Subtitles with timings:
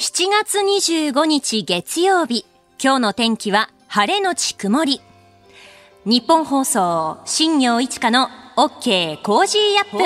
[0.00, 2.46] 7月25日月曜日、
[2.82, 5.02] 今日の天気は晴れのち曇り。
[6.06, 9.98] ニッポン放送、新行市佳の OK Cozy up。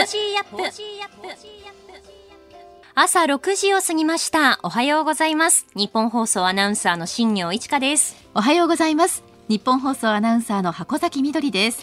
[2.97, 4.59] 朝6時を過ぎました。
[4.65, 5.69] おはようございます。
[5.77, 8.17] ニッポン放送アナウンサーの新行市佳です。
[8.35, 9.23] おはようございます。
[9.47, 11.81] ニッポン放送アナウンサーの箱崎みどりです。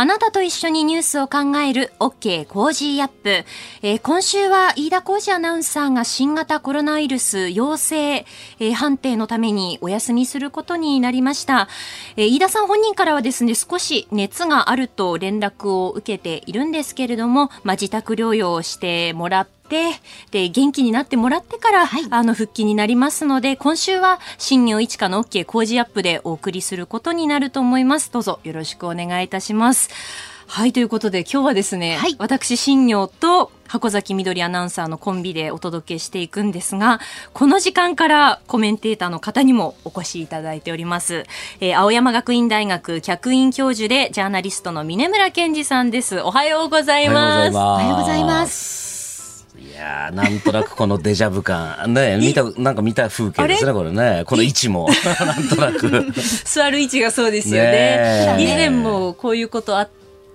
[0.00, 3.44] あなたと一緒にニュースを考える OK Cozy up、
[3.82, 11.66] えー今週は飯田浩二アナウンサーが新型コロナウイルス陽性、えー判定のためにお休みすることになりました、
[12.16, 28.12] えー飯田さん本人からはですね少し熱があると連絡を受けているんですけれども、まあ、自宅療養をしてもらってで元気になってもらってから、あの復帰になりますので今週は新業一華の OK 工事アップでお送りすることになると思います。
[28.12, 29.90] どうぞよろしくお願いいたします。
[30.46, 32.16] はいということで今日はですね、はい。
[32.18, 37.00] 私新業と箱崎みどりアナウンサーのコンビでお届けしていくんですが
[37.34, 41.26] この時間からコメンテーターの方にもお越しいただいております、
[41.60, 46.20] えー青山学院大学客員教授でジャーナリストの峰村健二さんです。
[46.22, 47.56] おはようございます。
[47.56, 48.87] おはようございます。
[49.68, 51.92] いやーなんとなくこのデジャブ感。
[51.92, 54.24] ね、見た、なんか見た風景ですね、これね。
[54.26, 54.88] この位置も。
[55.20, 56.12] なんとなく。
[56.44, 59.88] 座る位置がそうですよねねえ以前もこういうことあっ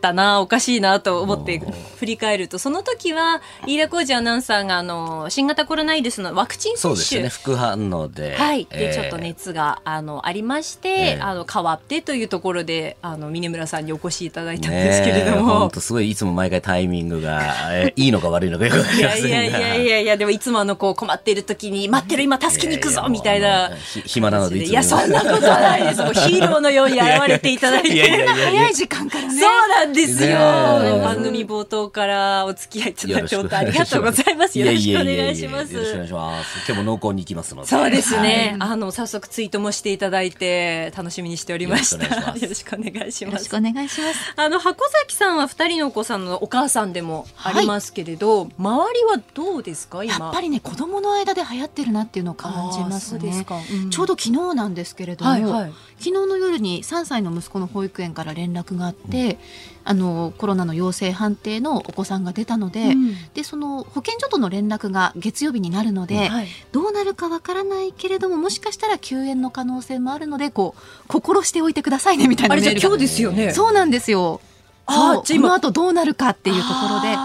[0.04, 1.62] たなおかしいなと思って
[1.98, 2.59] 振り返ると。
[2.59, 6.96] その時は飯田浩二アナウンサーがあの新型コロナウイルスのワクチン接種。
[6.96, 8.36] そうですよね、副反応で。
[8.36, 8.94] はい、で、えー。
[8.94, 15.59] ちょっと熱があのありまして、ええあの変わってというところであの峰村さんにお越しいただいたんですけれども。
[15.59, 15.72] 本。
[15.72, 19.30] 当すごいいつも毎回タイミングが、えー いいのか悪いのかよくわかいりませんが。
[19.30, 23.72] やいやいやいやいやでもいつもあのこう困っている時に待ってる今助けに行くぞみたいな。
[24.06, 26.02] 暇なのでいやそんなことはないです。
[26.02, 28.28] もうヒーローのように現れていただいて。
[28.28, 29.40] 早い時間からね。
[29.40, 34.59] そうなんですよ、番組冒頭からお付き合いいただいて本当ありがとうございます。
[34.59, 35.73] よろしくお願いします。
[35.73, 36.58] よろしくお願いします。
[36.67, 37.67] 今日も濃厚に行きますので。
[37.67, 38.72] そうですね、はい。
[38.72, 42.05] あの早速ツイートもしていただいて楽しみにしておりました。
[42.31, 43.31] よろしくお願いします。
[43.31, 44.33] よろしくお願いします。
[44.35, 50.03] あの箱崎さんは二人のお子さんのお母さんでもありますけれど、周りはどうですか？
[50.03, 50.13] 今。
[50.13, 53.44] やっぱりね子供の間で流行ってるなっていうのを感じますね。
[53.44, 55.73] か、ちょうど昨日なんですけれども、はいはい。
[56.00, 59.38] 昨日の夜に3歳の息子の保育園から連絡があって、
[59.85, 63.16] あのコロナの陽性判定のお子さんが出たので、うん。
[63.33, 66.47] でその保健所との連絡が月曜日になるので、はい。
[66.71, 73.51] どうなるかわからないけれどももしかしたら休園の可能性もあるのでこう心しておいてくださいねみたいなあれじゃ今日ですよね？
[73.51, 74.39] そうなんですよ。
[74.85, 77.15] あこの後どうなるかっていうところで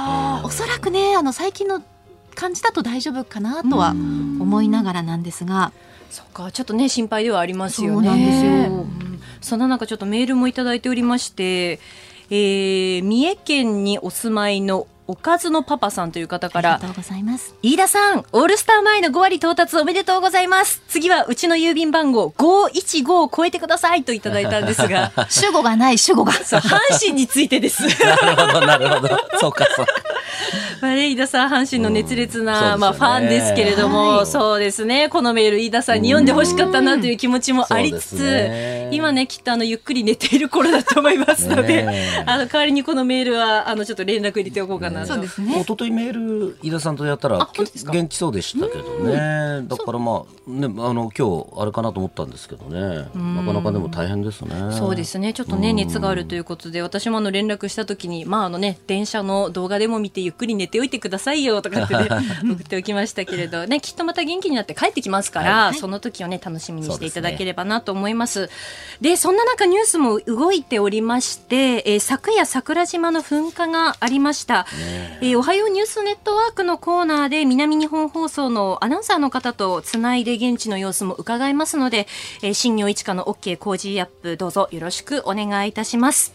[0.44, 1.82] おそらくねあの最近の
[2.34, 5.72] 感じだと大丈夫かなとは思いながらなんですが。
[6.10, 8.08] そっかちょっとね心配ではありますよね。
[8.08, 8.52] そうなんですよ。
[8.72, 9.20] うん。
[9.42, 11.80] そんな中ちょっとメールもいただいておりまして、
[12.30, 17.54] えー三重県にお住まいのおかずのパパさんという方からありがとうございます。
[17.62, 20.82] 飯田さん、オールスター前の5割到達おめでとうございます。
[20.86, 26.32] 次はうちの郵便番号515を超えてくださいといただいたんですが、 主語がない主語が。
[26.34, 27.84] そう、阪神についてです。
[28.04, 29.18] なるほど、なるほど。
[29.40, 29.92] そうか、そうか。
[30.80, 41.86] まあね、飯田さん、阪神の熱烈な、うんまあ、ファンですけれども、はいそうですね、このメール、飯田さんに読んでほしかったなという気持ちもありつつ、ね今ね、きっとあの、ゆっくり寝ている頃だと思いますので、
[42.26, 45.14] あの、代わりにこのメールは、あの、ちょっと連絡入れておこうかなと。
[45.14, 45.60] そうですね。
[45.60, 45.64] 一。
[45.64, 47.48] 昨日メール飯田さんとやったら
[47.92, 49.66] 元気そうでしたけどね。
[49.68, 53.08] だからまあねあの今日あれかなと思ったんですけどね。
[53.14, 54.72] なかなかでも大変ですね。
[54.72, 55.32] そうですね。
[55.32, 62.08] ちょっとね熱があるということで私もあの連絡した時にまああのね電車の動画でも見てゆっくり寝ておいてくださいよとかってね
[62.42, 68.50] 送っておきましたけれどねきっとまた元気になって帰ってきますから、その時をね楽しみにしていただければなと思います。
[69.00, 74.66] でそんな中ニュースも動いておりまして、えー昨夜桜島の噴火がありました、
[75.20, 82.06] えーおはようニュースネットワークのコーナーで南日本放送のアナウンサーの方とつないで現地の様子も伺いますので、
[82.42, 86.34] えー新業一華の OK 工事アップどうぞよろしくお願いいたします。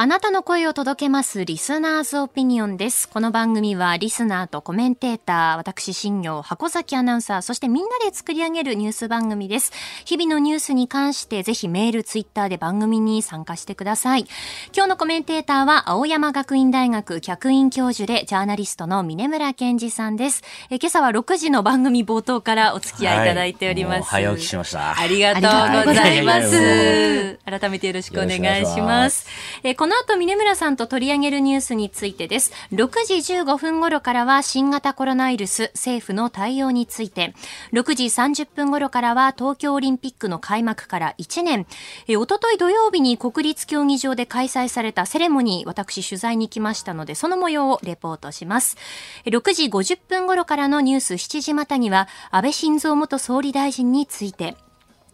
[0.00, 3.08] あなたの声を届けますリスナーズオピニオンです。
[3.08, 9.72] この番組はリスナーとコメンテーター、私新業箱崎アナウンサー、そしてみんなで作り上げるニュース番組です。
[10.04, 14.26] 日々のニュースに関してぜひメール、ツイッターで番組に参加してください。
[14.72, 20.44] 今日のコメンテーターは青山学院大学客員教授でジャーナリストの峰村健二さんです。
[20.70, 24.14] え今朝は6時の番組冒頭からお付き合いいただいております。
[24.14, 27.40] はい早起きしましたありがとうございます。
[27.44, 29.26] 改めてよろしくお願いします。
[29.64, 32.52] えーこここの後、峰村さんと取り上げるニュースについてです。
[32.72, 37.32] 6時15分頃からは新型コロナウイルス政府の対応について、
[37.72, 41.66] 6時30分頃からは東京オリンピックの開幕から1年、
[42.06, 48.76] えおととい土曜日に国立競技場で開催されたセレモニー、私取材に来ましたので、その模様をレポートします。
[49.24, 54.54] 6時50分頃からのニュース7時またには、安倍晋三元総理大臣について、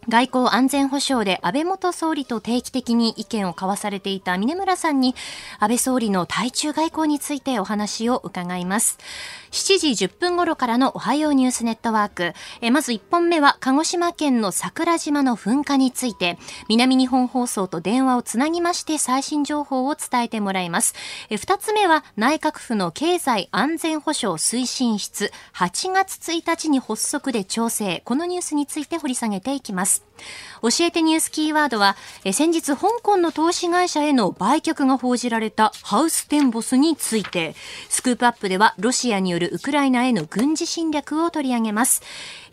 [0.09, 5.15] 外交安全保障で安倍元総理と定期的に意見を交わされていた峰村さんに
[5.59, 8.99] 安倍総理の対中外交についてお話を伺います。
[9.55, 12.33] 7時10分頃からのおはようニュースネットワーク。
[12.61, 20.97] えまず1本目は鹿児島県の桜島の噴火について南日本放送と電話をつなぎまして最新情報を伝えてもらいます。
[21.31, 28.03] え2つ目は内閣府の経済安全保障推進室8月1日に発足で調整。
[28.05, 30.05] このニュースについて掘り下げていきます。
[30.65, 31.95] 教えてニュースキーワードは、
[32.25, 37.55] え先日香港の投資会社への売却が報じられたハウステンボスについて、
[37.91, 42.01] スクープアップではロシアによるウクライナへの軍事侵略を取り上げます。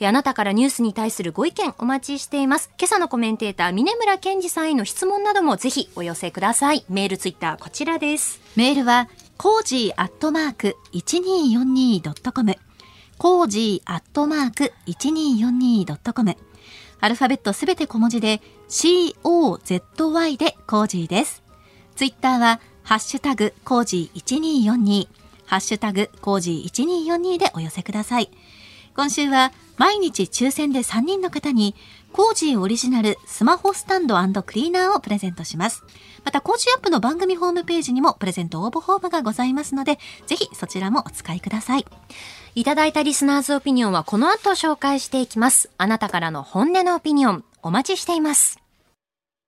[0.01, 2.69] えあなたからニュースに対するご意見お待ちしています。
[2.77, 6.83] 今朝のコメンテーター、峰村健二さんへの質問などもぜひお寄せください。
[6.89, 8.41] メール、ツイッター、こちらです。
[8.57, 12.57] メールは、コージーアットマーク 1242.com。
[13.17, 16.50] コージーアットマーク 1242.com。
[17.01, 21.43] アルファベットすべて小文字で COZY でコージーです。
[21.95, 25.07] ツイッターは、ハッシュタグコージー1242。
[25.45, 28.29] ハッシュタグコージー1242でお寄せください。
[28.95, 31.75] 今週は毎日抽選で3人の方に
[32.11, 35.83] コージーオリジナルスマホスタンドクリーナーをプレゼントします。
[36.23, 41.85] また Cozy up の番組ホームページにもプレゼント応募フォームがございますので、ぜひそちらもお使いください。
[42.53, 45.69] いただいたリスナーズオピニオンはこの後紹介していきます。
[45.77, 48.60] あなたからの本音のオピニオン、お待ちしています。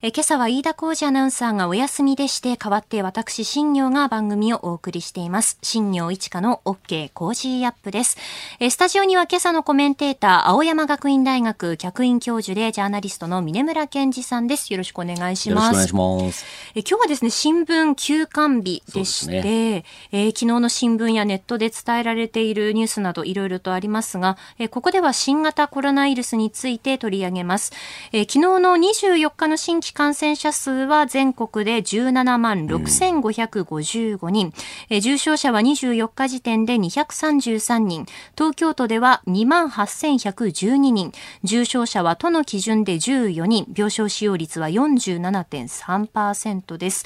[0.06, 5.58] え今朝は飯田浩司アナウンサーがお休みでして、代わって私、新行が番組をお送りしています。
[5.62, 8.18] 新業一華の OK コージーアップです。
[8.60, 14.74] えスタジオには今朝のコメンテーター、青山学院大学客員教授でジャーナリストの峯村健司さんです。
[14.74, 15.74] よろしくお願いします。
[15.74, 16.46] よろしくお願いします。
[16.76, 27.72] え今日はですね、新聞休刊日でして、そうえー昨日の新聞やネットで伝えられているニュースなどいろいろとありますが、えーここでは新型コロナウイルスについて取り上げます。
[28.12, 34.52] えー昨日の24日の新規感染者数は全国で17万6555人、
[34.90, 41.12] えー重症者は24日時点で233人、東京都では2万8112人、
[41.44, 47.06] 重症者は都の基準で14人、病床使用率は47.3%です。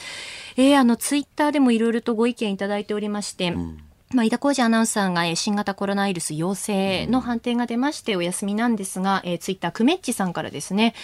[0.55, 3.53] えーあの、ツイッターでもいろいろとご意見いただいておりまして、
[4.13, 10.95] まあ、井田浩二アナウンサーがえー新型コロナウイルス陽性の判定が出ましてお休みなんですが、えーツイッター、クメッチさんからですね、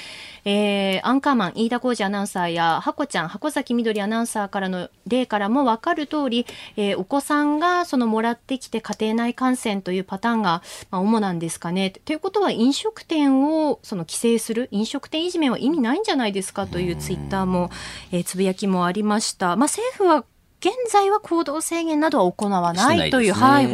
[0.45, 6.45] えーアンカーマン、飯田浩二アナウンサーや、ハコちゃん、箱崎みどりアナウンサーからの例からも分かる通り、
[6.77, 11.89] えーお子さんがそのもらってきて家庭内感染というパターンが、まあ、主なんですかね。
[11.89, 17.69] ということは飲食店をその規制する、飲食店いじめは意味ないんじゃないですかというツイッターも、
[18.13, 19.47] えーつぶやきもありました。
[19.47, 20.23] まあ、政府は
[20.63, 23.33] 現在は行動制限などは行わないという、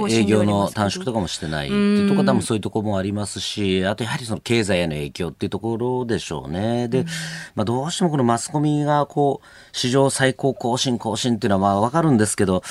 [0.10, 6.88] 営業の短縮とかもしてないっていうところ多分そういうところもありますし、あとやはりその経済への影響っていうところでしょうね。
[6.88, 7.06] で、
[7.54, 12.64] まあどうしてもこのマスコミがこう、史上最高更新更新っていうのはまあわかるんですけど、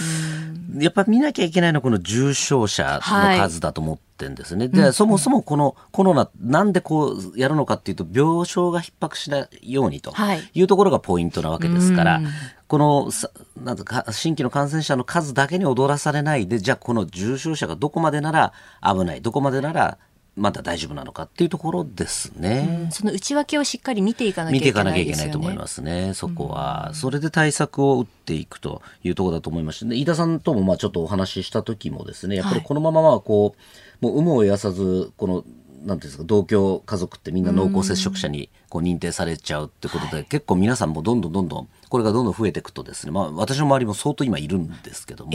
[0.79, 4.67] やっぱり見なきゃいけないのはこの重症者の数だと思ってんですね。
[4.67, 10.51] で、そもそもこのコロナ、なんでこうやるのかっていうと、病床が逼迫しないようにとはい。
[10.53, 12.21] いうところがポイントなわけですから、
[12.69, 13.31] このさ
[13.61, 19.99] なんとか新規の感染者の数だけに踊らされないでじゃあこの重症者がどこまでなら危ないどこまでなら
[20.39, 22.89] まだ大丈夫なのかっていうところですね。
[22.93, 25.13] その内訳をしっかり見ていかなきゃい見ていかなきゃけないね。
[25.13, 26.93] いけないと思いますね、そこは。
[26.95, 33.57] それで対策を打っていくというところだと思いまして、で飯田さんともまあちょっとお話しした時もですね、やっぱりこのままはこ
[34.01, 35.45] う、もう有無を言わさず、この、
[35.85, 45.33] なんていうんですか、同居家族ってみんな濃厚接触者にこう認定されちゃうってことで、結構皆さんもどんどんどんどん、これがどんどん増えていくとですね、まあ私の周りも相当今いるんですけども、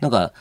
[0.00, 0.32] なんか、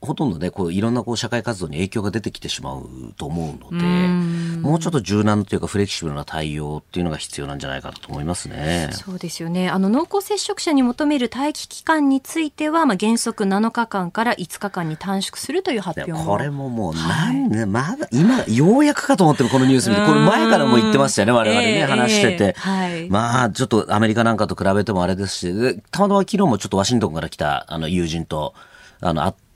[0.00, 8.90] ほとんどね、こういろんなこう社会活動に影響が出てきてしまうと思うので、もうちょっと柔軟というかフレキシブルな対応っていうのが必要なんじゃないかなと思いますね。
[8.92, 9.68] そうですよね。
[9.68, 16.24] あの、濃厚接触者に求める待機期間については、まあ、原則7日間から5日間に短縮するという発表も。
[16.24, 28.54] これももうなんね、まだ今ようやくかと思ってるこのニュース見てこれ前からも言ってましたよね我々ね、ええ話してて、ええはいまあちょっとアメリカなんかと比べてもあれですしでたまたま昨日もちょっとワシントンから来たあの友人と
[29.00, 29.47] あの会って、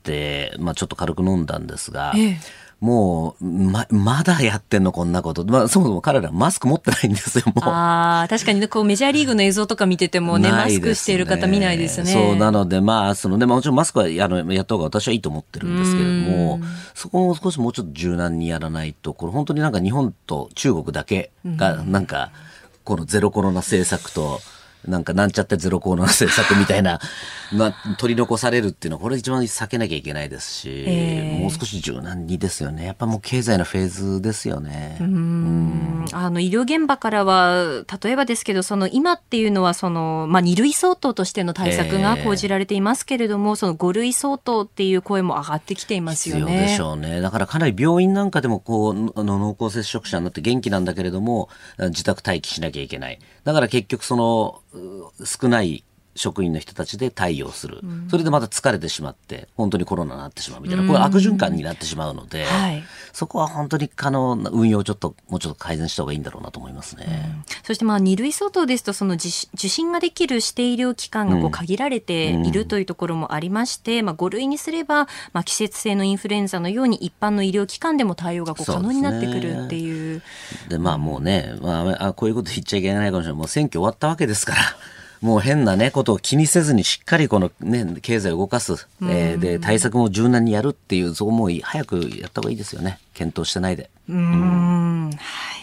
[0.59, 5.45] まあ、ちょっと軽く飲んだんですが、ええもう、ま、まだやってんのこんなこと。
[5.45, 7.65] まあ、そもそも彼らマスク持ってないんですよ、もう。
[7.65, 12.13] ああ、確かにね、こうメジャーリーグの映像とか見ててもね、 マスクしている方見ないですね。
[12.13, 16.61] そう、なので、まあ、そのね、もちろんマスクはあのやった方が私はいいと思ってるんですけれども、
[16.93, 22.33] そこも少しもうちょっと柔軟にやらないと、これ本当になんか日本と中国だけが、なんか、
[22.83, 24.41] このゼロコロナ政策と、
[24.87, 27.01] なんかなんちゃってゼロコロナ政策みたいな、
[27.53, 32.87] まあ、取り残されるっていうのは、これ一番避けなきゃいけないですし、えーもう少し柔軟にですよね。
[32.87, 34.97] やっぱもう経済のフェーズですよね。
[35.01, 46.43] うんあの医療現場からは例えばですけどその今っていうのはその、まあ、2類相当としての対策が講じられていますけれども、その5類相当っていう声も上がってきていますよね。
[46.43, 47.21] 必要でしょうね。
[47.21, 51.49] だからかなり病院なんかでもこう、あの濃厚接触者になって元気なんだけれども、
[51.79, 53.19] 自宅待機しなきゃいけない。
[53.45, 54.72] だから結局その、う
[55.25, 57.81] 少ない職員の人たちで対応する。
[58.09, 67.45] それでまた疲れてしまって、本当にコロナになってしまうみたいな、これ悪循環になってしまうので、はいそこは本当にあの運用をちょっと、もうちょっと改善した方がいいんだろうなと思いますね。
[67.63, 69.29] そしてまあ2類相当ですとその受
[69.69, 80.23] 診ができる指定医療機関がこう限られているというところもありまして、まあ、5類にすれば、まあ、季節性のインフルエンザのように一般の医療機関でも対応がこう可能になってくるっていう。
[80.69, 83.39] で、まあもうね、まあ、あこういうこと言っちゃいけないかもしれない。
[83.39, 84.61] もう選挙終わったわけですから。
[85.23, 88.89] もう変なね、ことを気にせずにしっかりこのね、経済を動かす。
[89.03, 92.99] えーで、対策も柔軟にやるっていう、そこもう早くやった方がいいですよね。
[93.15, 93.89] 検討してないで。
[94.09, 95.17] うーんは
[95.59, 95.63] い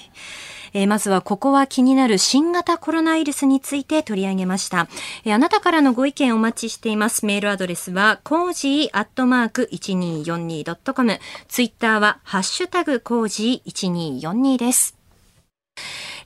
[0.71, 4.87] えーまずはここは気になる新型コロナウイルスについて取り上げました。
[5.25, 7.25] えーあなたからのご意見お待ちしています。
[7.25, 11.19] メールアドレスは、 cozy アットマーク 1242.com。
[11.47, 14.98] ツイッターは、ハッシュタグコージー1242です。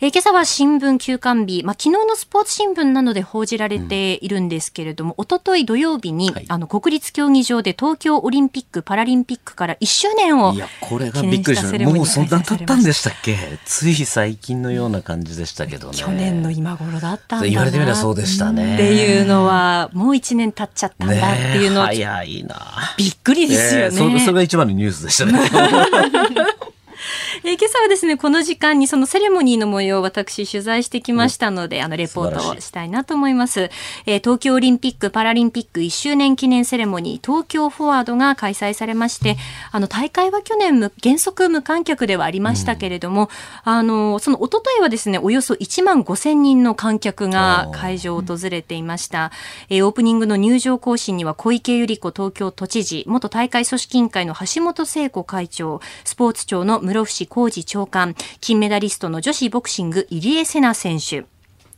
[0.01, 11.89] えー今朝は新聞休刊日、まあ、昨日のスポーツ新聞などで報じられているんですけれども、一昨日土曜日に、はいあの国立競技場で東京オリンピック・パラリンピックから1周年をいや、これがびっくりしました。
[11.89, 13.37] もうそんな経ったんでしたっけ？
[13.63, 15.97] つい最近のような感じでしたけどね。
[15.97, 21.17] 去年の今頃だったんだな言われてみればそうでしたねっていうのはもう一年経っちゃったんだっ
[21.53, 22.55] ていうのは、ねえ早いな。
[22.97, 23.85] びっくりですよね。
[23.95, 25.39] えーそそれが一番のニュースでしたね。
[27.45, 33.69] えー今朝はですね、この時間にそのセレモニーの模様を私取材してきましたので、あの、レポートをしたいなと思います。
[34.05, 39.35] えー東京オリンピック・パラリンピック1周年記念セレモニー、東京フォワードが開催されまして、
[39.73, 43.29] あの、大会は去年無、原則無観客ではありましたけれども、
[43.65, 49.31] あの、その一昨日はですね、およそ1万5千人の観客が会場を訪れていました。
[49.69, 61.27] えーオープニングの入場行進には小池百合子東京都知事、元大会組織委員会の橋本聖子会長、スポーツ庁の室伏浩二長官、金メダリストの女子ボクシング入江聖奈選手、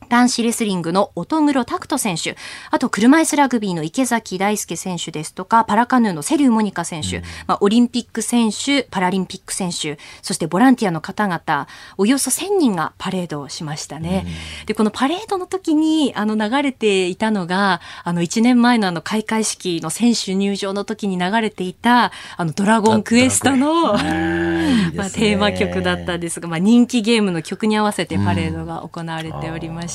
[0.09, 2.35] 男子レスリングの乙黒拓人選手、
[2.71, 14.25] あと車椅子ラグビーの池崎大輔選手ですとか、パラカヌーのセリューモニカ選手、まあ、オリンピック選手、パラリンピック選手、そしてボランティアの方々、およそ1000人がパレードをしましたね。
[14.65, 23.93] で、このパレードの時に、あの、流れていたのが、あの、1年前のあの、開会式の選手入場の時に流れていた、あの、ドラゴンクエストの、
[24.95, 29.94] まあ、テーマ曲だったんですが、まあ、人気ゲームの曲に合わせてパレードが行われておりまし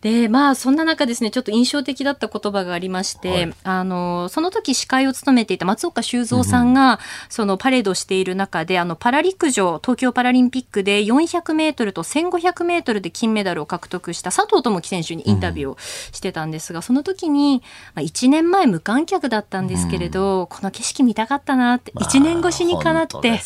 [0.00, 3.54] で、まあ、そんな中ですね、ちょっと印象的だった言葉がありまして、はい。
[3.64, 15.76] あの、その時司会を務めていた松岡修造さんが、そのパレードをしている中で、あの、パラ陸上、東京パラリンピックで400メートルと1500メートルで金メダルを獲得した佐藤智樹選手にインタビューを
[16.12, 17.62] してたんですが、その時に、
[17.94, 23.40] まあ、1年前無観客だったんですけれど、この景色見たかったなって、まあ1年越しにかなって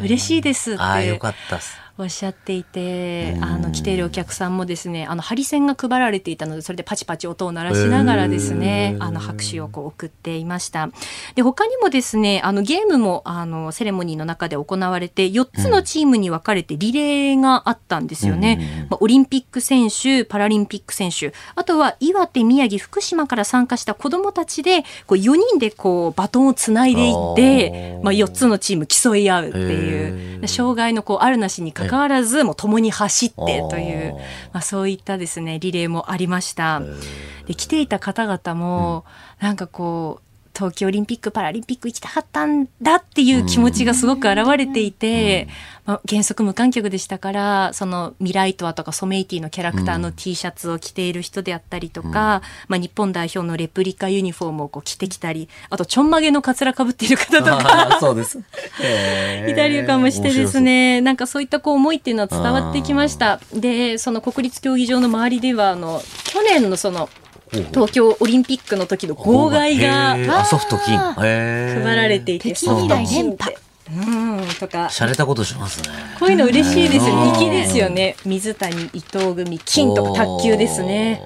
[0.00, 0.82] 嬉しいですって。
[0.82, 1.82] ああ、よかったっす。
[2.02, 3.44] おっしゃっていて、うん。
[3.44, 10.90] あの来ているお客さんもですね、あのハリセンが配られていたので、それでパチパチ音を鳴らしながらですねあの拍手をこう送っていました。
[11.34, 18.86] で他にもですね、あのゲームもあのセレモニーの中で行われて、4つのチームに分かれてリレーがあったんですよね。
[18.90, 30.46] まあ、オリンピック選手、パラリンピック選手、あとは岩手、宮城、福島から参加した子どもたちで、こう4人でこうバトンをつないでいって、まあ、4つのチーム競い合うっていへう、ー。
[30.48, 34.14] 障害のこうあるなしに関わらず、もう共に走ってという
[34.52, 36.80] まあ、そういったですね、リレーもありました。
[37.46, 39.04] で、来ていた方々も、
[39.40, 40.31] なんかこう、
[40.62, 45.48] 東京オリンピック・パラリンピック行きたかったんだっていう気持ちがすごく現れていて、
[45.84, 58.38] まあ、原則無観客でしたから、そのミライトワとかソメイティのキャラクターの T シャツを着ている人であったりとか、まあ、日本代表のレプリカユニフォームをこう着てきたり、あとちょんまげのカツラかぶっている方とか、そうです。
[59.48, 60.60] いたりとかもしてです。
[60.60, 63.40] ね、なんかそういったこう思いっていうのは伝わってきました。
[63.52, 67.08] で、その国立競技場の周りでは、あの、去年のその、
[67.52, 70.96] 東京オリンピックの時の号外があソフト金。
[70.96, 74.86] 配配られていて、敵未来連覇ううんとか。
[74.86, 75.88] 洒落たことしますね。
[76.18, 77.34] こういうの嬉しいですよ。
[77.34, 78.16] 粋ですよね。
[78.24, 81.22] 水谷伊藤組金とか卓球ですね。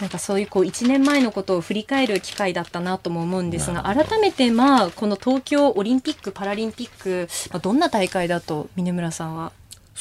[0.00, 9.52] なんかそういうこう1年前のことを振り返る機会だったなとも思うんですが改めてまあこの東京オリンピック・パラリンピック、まあ、どんな大会だと峰村さんは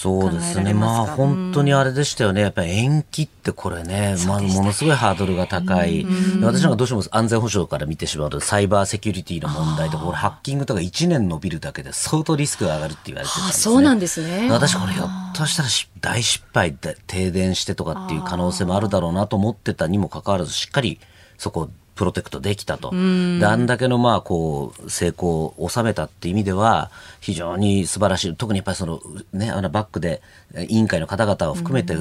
[0.01, 0.74] そうですね。
[0.74, 2.39] まあ本当にあれでしたよね。
[2.39, 6.06] やっぱり延期ってこれね、まあものすごいハードルが高い。
[6.06, 13.74] で私なんかどうしても安全保障から見てしまうとサイバーセキュリティの問題とか、これハッキングとか1年伸びるだけで相当リスクが上がるって言われてたんですね。
[13.74, 21.01] そうなんですね私これひょっとしたらし大失敗で停電してとかっていう可能性もあるだろうなと思ってたにもかかわらずしっかり
[21.38, 22.91] そこをプロテクトできたと。
[22.91, 28.36] であんだけのまあこう成功を収めたっていう意味では非常に素晴らしい。
[28.38, 29.01] 特にやっぱりその
[29.34, 30.22] ねあのバックで
[30.53, 31.96] え委員会の方々を含めて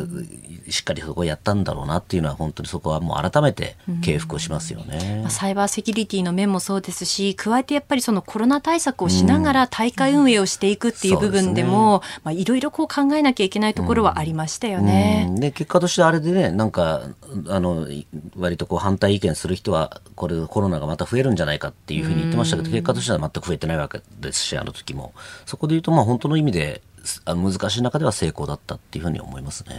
[0.71, 5.21] しっかりそこをやったんだろうなっていうのは本当にそこはもう改めて敬服をしますよね。
[5.23, 5.31] まあ。
[5.31, 15.27] サイバーセキュリティの面もそうですし加えてやっぱりそのコロナ対策をしながら大会運営をしていくっていう部分でもまあいろいろこう考えなきゃいけないところはありましたよね。
[15.29, 15.41] うん。
[15.41, 17.03] で結果としてあれでねなんか
[17.49, 25.13] あのい割とこう反対意見する人はこれコロナがまた増えるんじゃないかっていうふうに言ってましたけど結果としては全く増えてないわけですしあの時も。
[25.47, 26.88] そこで言うとまあ本当の意味です
[27.25, 29.75] あの難しい中では成功だったっていうふうに思いますね。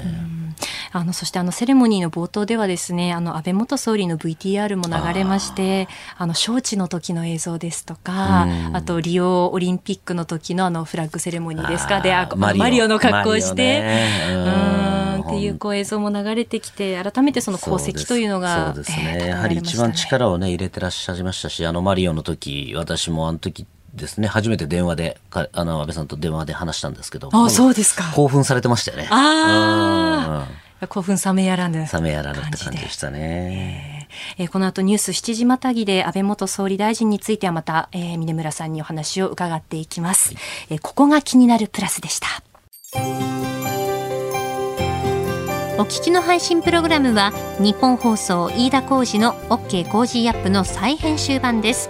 [0.92, 8.76] あのそしてあのセレモニーの冒頭ではですねあの安倍元総理の VTR も流れましてあの招致の時の映像ですとかうん。
[8.76, 12.02] あとリオオリンピックの時のあのフラッグセレモニーですか。
[12.02, 12.90] であマリオ。
[12.90, 14.10] の格好をして、ね。
[15.20, 19.28] っていうこう映像も流れてきて改めてその功績というのがそうですね。
[19.28, 23.68] やはり一番力をね入れてらっしゃいましたしあのマリオの時私もあの時
[24.00, 24.28] ですね。
[24.28, 27.30] 初めて電話でかあの安倍さんと電話で話したんですけど。
[27.32, 28.12] あそうですか。
[28.16, 29.08] 興奮されてましたよね。
[29.12, 34.08] あうん興奮冷めやらぬ冷めやらぬって感じでしたね。
[34.38, 34.48] えー。
[34.50, 40.34] この後ニュース7時またぎで安倍元総理大臣についてはまた、えー峰村さんにお話を伺っていきます、
[40.70, 42.28] えーここが気になるプラスでした。
[45.80, 51.90] お聞きの配信プログラムは日本放送飯田浩司の OK コージーアップの再編集版です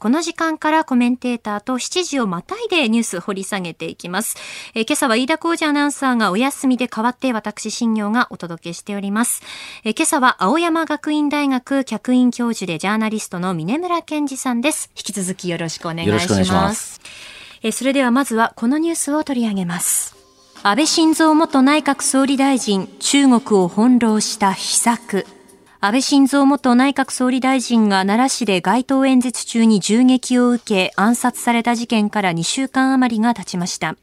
[0.00, 4.34] この時間からコメンテーターと7時をまたいでニュース掘り下げていきます。
[4.74, 9.42] えー今朝は飯田浩二アナウンサーがお休みで代わって私新業がお届けしております。
[9.84, 14.90] えー今朝は青山学院大学客員教授でジャーナリストの峰村健二さんです。
[14.96, 17.00] 引き続きよろしくお願いします。
[17.62, 20.16] えーそれではまずはこのニュースを取り上げます。
[20.62, 25.26] 安倍晋三元内閣総理大臣、中国を翻弄した秘策。
[25.82, 33.96] 安倍晋三元内閣総理大臣が奈良市で街頭演説中に銃撃を受け暗殺された事件から2週間余りが経ちました。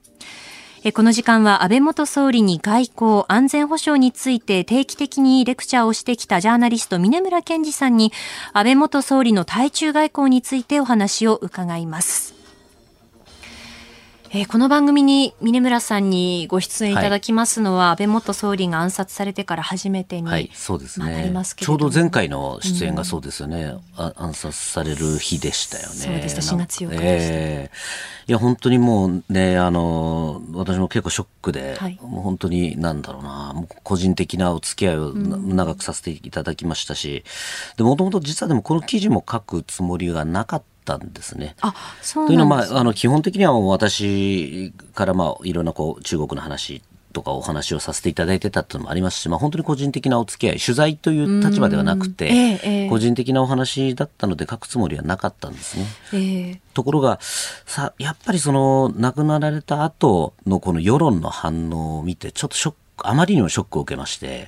[0.96, 8.12] この時間は安倍元総理に外交、安全保障について定期的にレクチャーをしてきたジャーナリスト峰村健二さんに
[8.54, 12.37] 安倍元総理の対中外交についてお話を伺います。
[14.32, 21.32] えーこの番組に峰村さんにご出演いただきますのは、安倍元総理が暗殺されてから初めてに、はい、そうですね。
[21.34, 21.56] ます。
[21.56, 21.80] けれども。
[21.80, 23.76] ちょうど前回の出演がそうですよね。
[23.96, 25.96] あ暗殺される日でしたよね。
[25.96, 26.42] そうでした。
[26.42, 27.04] 4月8日でした。
[27.04, 27.72] ええ
[28.28, 31.98] いや、本当にもうね、あの、私も結構ショックで、はい。
[32.02, 37.24] もう本当になんだろうな、もう個人的なお付き合いをな長くさせていただきましたし、
[37.78, 41.56] で、もともと実はでもこの記事も書くつもりがなかったんですね。
[41.62, 46.82] あ、そうというのは、まあ、あの基本的には私から、まあ、いろんなこう中国の話
[47.14, 55.86] とかお話をさせていただいてたっていうのもありますし、まあ、本当に個人的なお付き合い取材という立場ではなくて、うんええええ個人的なお話だったので書くつもりはなかったんですね。
[56.14, 64.48] えーところがさやっぱりその亡くなられた後のこの世論の反応を見てちょっとショックあまりにもショックを受けまして、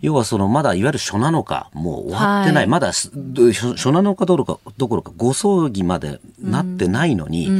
[0.00, 2.66] 要はそのまだいわゆる初七日もう終わってない、はい。
[2.66, 3.10] まだす
[3.52, 7.50] 初初七日どころかどころかご葬儀までなってないのに、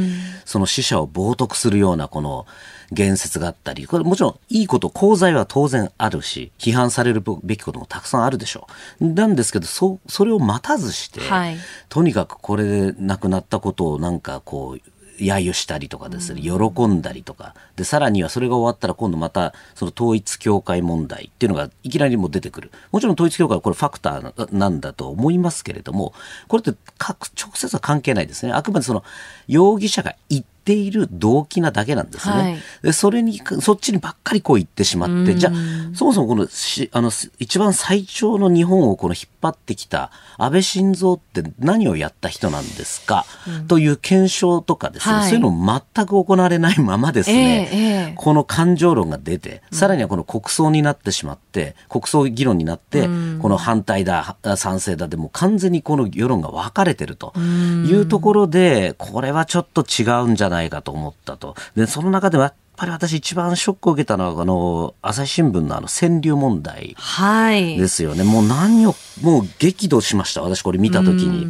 [0.45, 2.45] その死者を冒涜するようなこの
[2.91, 8.67] 言説があったり、これもちろんいいこと、功罪は当然あるし、批判されるべきこともたくさんあるでしょ
[8.99, 9.05] う。
[9.05, 11.57] なんですけど、そ、それを待たずして、はい。
[11.87, 14.81] とにかくこれで亡くなったことをなんかこう、
[15.21, 17.55] 揶揄したりとかですね、喜んだりとか。
[17.75, 22.71] で、さらにはそれが終わったら今度また、その統一教会問題っていうのがいきなりもう出てくる。
[22.91, 26.13] もちろん統一教会はこれファクターなんだと思いますけれども、
[26.47, 28.51] これってか直接は関係ないですね。
[28.53, 29.03] あくまでその
[29.47, 32.33] 容疑者が言っている動機なだけなんですね。
[32.35, 32.57] はい。
[32.83, 35.53] で、それに、そっちにばっかりこう言ってしまって、じゃあ、
[35.95, 43.25] そもそもこのし、あの、一番最長の日本をこの引っ張ってきた安倍晋三って何をやった人なんですか、
[43.67, 45.29] という検証とかですね、はい。
[45.29, 48.13] そういうのも全く行われないままですね、ええええ。
[48.15, 53.03] この感情論が出て、さらにはこの国葬になってしまって、国葬議論になって、
[53.41, 61.55] この反対だ、賛成だでもう完全にこの世論が分かれてるというところで、これはちょっと違うんじゃないかと思ったと。
[61.75, 66.95] で、その中ではやっぱり私一番ショックを受けたのは、あの、朝日新聞のあの川柳問題。
[66.97, 67.77] はい。
[67.77, 68.23] ですよね。
[68.23, 70.41] もう何を、もう激怒しました。
[70.41, 71.47] 私これ見たときに。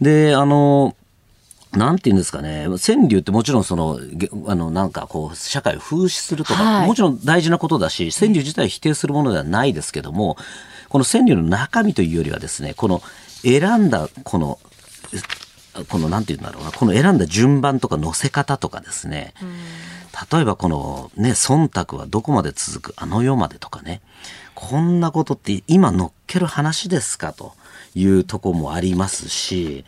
[0.00, 0.94] で、あの、
[1.72, 2.66] なんて言うんですかね。
[2.66, 10.36] 川柳ってもちろんその、げあの、なんかこう、社会を風刺するとか、はいもちろん大事なことだし、川柳自体を否定するものではないですけども、
[10.88, 13.02] この川柳の中身というよりはですね、この
[13.42, 14.58] 選んだ、この、
[15.84, 19.34] この、なんて言うんだろうな、この選んだ順番とか載せ方とかですね、
[20.32, 24.00] 例えばこのね、忖度はどこまで続くあの世までとかね、
[24.54, 27.52] こんなことって今乗っける話ですかと
[27.94, 29.84] いうとこもありますし、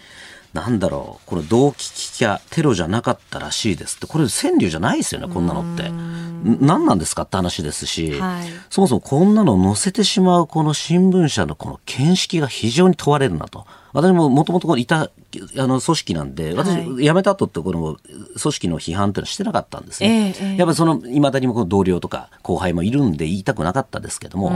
[0.52, 5.88] なんだろう、この動機聞きゃテロじゃなかったらしいですって、これ川柳じゃないですよね、こんなのって。
[5.88, 6.58] ん。
[6.60, 8.48] 何なんですかって話ですし、はい。
[8.70, 13.66] そもそもこんなの載せてしまうこの新聞社のこの見識が非常に問われるなと。
[13.92, 17.04] 私ももともといたあの組織なんで、私、はい。
[17.04, 17.96] 辞めた後ってこの
[18.40, 20.56] 組織の批判っていうのはしてなかったんですね。
[20.56, 24.52] やっぱりその、いまだにもこの同僚とか後輩もいるんで言いたくなかったですけども、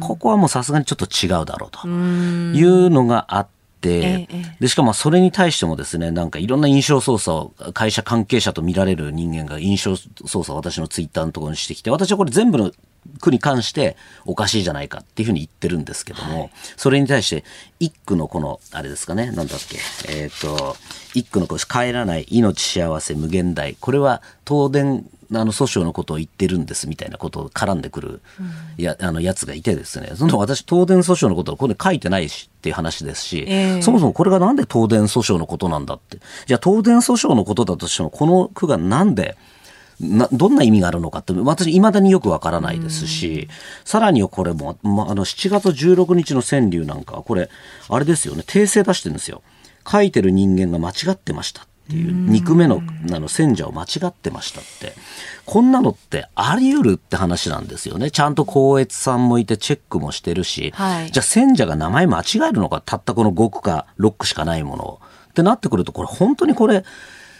[0.00, 3.46] ここはもうさすがにちょっと違うだろうというのがあっ
[3.80, 4.28] て、
[4.60, 12.70] で、しかもそれに対してもですね、なんかいろんな印象操作を、会社関係者と見られる人間が印象操作を私のツイッターのところにしてきて、私はこれ全部の
[13.20, 17.44] 区に関しておかしいじゃないかっていうふうに言ってるんですけども、それに対して
[17.80, 20.76] 一区のこの、あれですかね、なんだっけ、えっ、と、
[21.14, 23.76] 一区のこれ帰らない命幸せ無限大。
[23.78, 28.20] これは東電あの訴訟のことを言ってるんですみたいなことを絡んでくる
[28.76, 36.18] や,、あのやつがいてですね、その私東電訴訟のことをこれ書いてないしっていう話ですし、ええそもそもこれがなんで東電訴訟のことなんだって。
[36.46, 39.36] じゃあ東電訴訟のことだとしても、この句がなんで、
[40.00, 43.48] などんな意味があるのかって、私、未だによくわからないですし、
[43.84, 47.50] さらにはこれも、ま、あの、7月16日の川柳なんかは、これ、
[47.88, 49.42] あれですよね、訂正出してるんですよ。
[49.90, 54.94] 書いてる人間が間違ってましたっていう、肉目の、あの、選者を間違ってましたって。
[55.44, 58.10] こんなのってあり得るって話なんですよね。
[58.10, 65.00] ちゃんと光悦さんもいてチェックもしてるし、はいじゃあ選者が名前間違えるのか、たったこの5区か6区しかないものを。
[65.30, 66.84] ってなってくると、これ本当にこれ、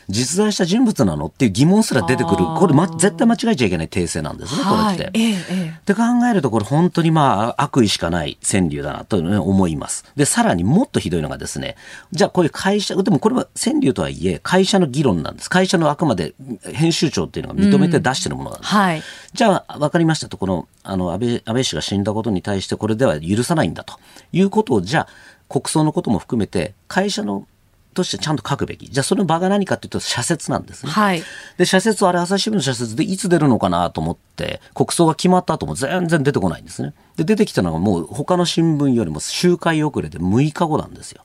[0.09, 2.37] 実在した人物なのっていう疑問すら出てくる。
[2.59, 5.05] これ、ま、絶対間違えちゃいけない訂正なんですね、これって。
[5.05, 5.13] はい。
[5.15, 10.05] えええって考えると、これ本当にまあ悪意しかない川柳だなと思います。
[10.17, 11.77] で、さらにもっとひどいのがですね、
[12.13, 15.51] じゃあこういう会社、でもこれは川柳とはいえ、会社の議論なんです。
[15.51, 16.35] 会社のあくまで
[16.73, 18.73] 編集長っていうのが認めて出してるものなんです。
[18.73, 19.03] はい。
[19.33, 23.99] じゃあ、わかりましたと、この、あの、安倍、安倍氏が死んだことに対して、これでは許さないんだと
[24.33, 25.09] いうことを、じゃあ、
[25.49, 27.47] 国葬のことも含めて、会社の、
[27.93, 28.89] としてちゃんと書くべき。
[28.91, 30.93] じゃあ、その場が何かというと、社説なんですね。
[30.93, 31.23] はい。
[31.57, 36.95] で、社説はあれ、朝日新聞の社説でいつ出るのかなと思って、国葬が決まった後も全然出てこないんですね。
[37.17, 41.23] で、出てきたのがもう他の新聞よりも周回遅れで6日後なんですよ。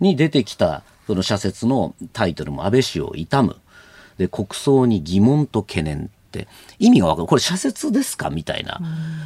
[0.00, 3.56] に出てきた、その社説のタイトルも安倍氏を悼む。
[4.18, 6.48] で、国葬に疑問と懸念って、
[6.78, 7.28] 意味がわかる。
[7.28, 8.80] これ社説ですかみたいな。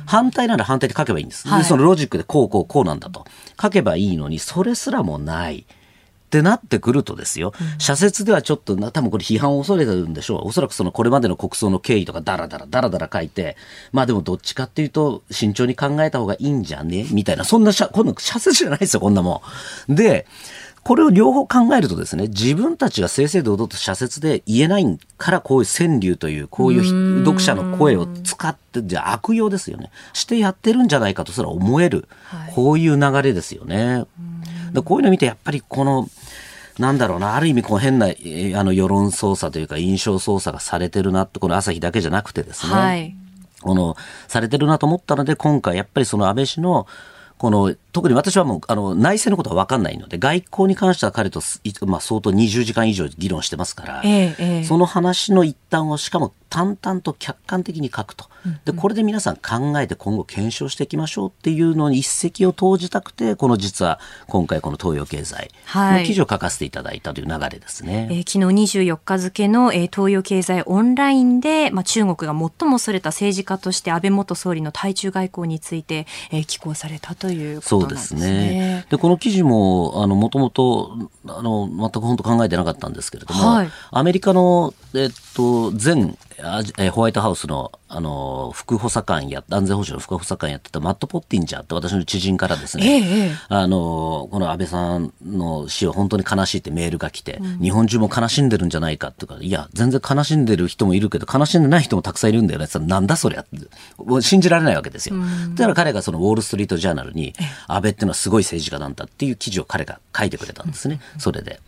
[0.07, 1.49] 反対なら反対で書けばいいんです。
[1.49, 3.25] はいで、そのロジックでこうこうこうなんだと。
[3.61, 5.65] 書けばいいのに、それすらもない。
[6.27, 10.49] ってなってくるとですよ、社説ではちょっとな、多分これ批判を恐れてるんでしょう。
[10.49, 13.57] おそらくそのこれまでの国葬の経緯とかダラダラダラダラ書いて、
[13.93, 17.07] まあでもどっちかっていうと慎重に考えた方がいいんじゃね？
[17.13, 19.43] みたいな、そんな社、こんな社説じゃないですよ、こんなも
[19.89, 19.95] ん。
[19.95, 20.27] で、
[20.83, 29.91] これを両方考えるとですね、自分たちが正々堂々と社説で言えないから、こういう川柳という、こういう読者の声を使って、じゃあ悪用ですよね。
[30.13, 32.07] してやってるんじゃないかとすら思える、
[32.55, 34.05] こういう流れですよね。
[34.77, 36.09] でこういうの見て、やっぱりこの、
[36.79, 42.73] なんだろうな、ある意味こう変な、えーあの世論操作というか印象操作がされてるなって、この朝日だけじゃなくてですね。
[42.73, 43.17] はい。
[43.63, 43.97] この、
[44.29, 46.87] されてるなと思ったので、今回やっぱりその安倍氏の、
[47.39, 51.43] この特に私はもうあの内政のことは分かんないので外交に関しては彼と、
[51.85, 58.27] まあ、相当20時間以上議論してますから、ええ、その話の一端をしかも淡々と客観的に書くと、
[58.65, 78.21] でこれで皆さん考えて今後検証していきましょうっていうのに一石を投じたくてこの実は今回この東洋経済の記事を書かせていただいたという流れですね、はい、えー、昨日24日付の、えー、東洋経済オンラインで、まあ、中国が最もそれた政治家として安倍元総理の対中外交について、えー、寄稿されたということですね。
[78.21, 78.87] そうですね。
[78.91, 86.17] でこの記事もあのもともとあの全く本当考えてなかったんですけれども、はい、アメリカの、えっと、前
[86.79, 103.47] えホワイトハウスのあの副補佐官や安全保障の副補佐官やってたマット・ポッティンジャーって私の知人からですね、ええ、あのこの安倍さんの死を本当に悲しいってメールが来て、うん、日本中も悲しんでるんじゃないかってかいや全然悲しんでる人もいるけど悲しんでない人もたくさんいるんだよねなんだそりゃ
[104.21, 107.35] 信じられないわけですよ、うん、だから彼がそのウォール・ストリート・ジャーナルに
[107.69, 111.61] 安倍っていうのはすごい政治家なんだっていう記事を彼が書いてくれたんですね、それで。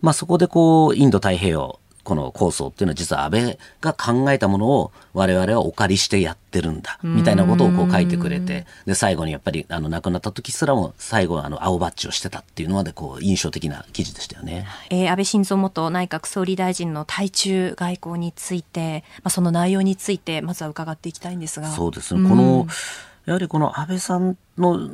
[0.00, 21.68] まあ、そこでこうインド太平洋この構想っていうのは実は安倍が考えたものを我々はお借りしてやってるんだみたいなことをこう書いてくれてで最後にやっぱりあの亡くなった時すらも最後あの青バッジをしてたっていうのまでこう印象的な記事でしたよね、えー、安倍晋三元内閣総理大臣の対中外交について、まあ、その内容についてまずは伺っていきたいんですが。
[21.68, 22.28] そうですね。
[22.28, 22.66] この
[23.26, 24.90] やはりこの安倍さんの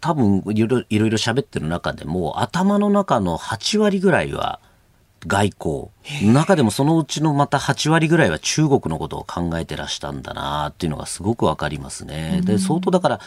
[0.00, 4.60] 多分いろいろ喋ってる中でも頭の中の8割ぐらいは
[5.26, 6.32] 外交。
[6.32, 12.40] 中でもそのうちのまた8割ぐらいは中国のことを考えてらしたんだなっていうのがすごくわかりますね。
[12.44, 13.20] で、相当だから、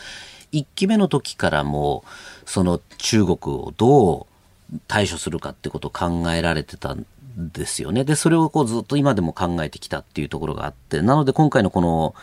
[0.52, 2.04] 1期目の時からも、
[2.46, 4.28] その中国をど
[4.74, 7.06] う対処するかってことを考えられてたん
[7.38, 8.04] ですよね。
[8.04, 12.16] で、それをこうずっと今でも考えてきたっていうところがあって、なので今回のこの、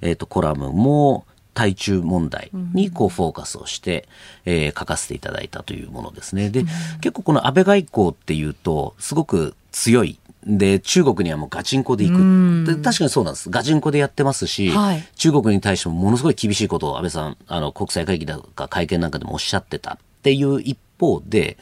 [0.00, 4.06] えっ、ー、と、コラムも、対中問題にこうフォーカスをして、
[4.44, 6.50] えー、書かせていただいたというものですね。
[6.50, 6.64] で、
[7.00, 10.18] 結構この安倍外交っていうと、すごく強い。
[10.46, 12.76] で、中国にはもうガチンコで行く。
[12.76, 13.48] で確かにそうなんです。
[13.48, 21.56] ガチンコでやってますし、はい、中国に対してもものすごい厳しいことを安倍さん、あの、国際会議だか会見なんかでもおっしゃってたっていう一方で、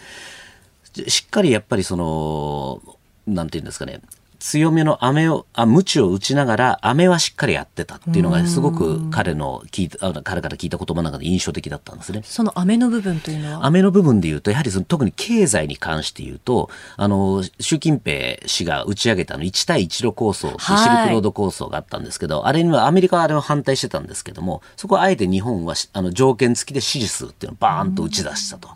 [1.06, 2.82] しっかりやっぱりその、
[3.28, 4.00] なんていうんですかね、
[4.44, 12.20] 強めの飴を、あ、鞭を打ちながら、飴はしっかりやってたっていうのが、すごく彼の聞いた、彼から聞いた言葉の中で印象的だったんですね。
[12.24, 13.64] その飴の部分というのは？
[13.64, 28.68] 飴の部分で言うと、やはりその特に経済に関して言うと、あの、習近平氏が打ち上げたの1対1路構想、シルクロード構想があったんですけど、あれにはアメリカはあれを反対してたんですけども、そこはあえて日本はあの条件付きで支持するっていうのをバーンと打ち出したと。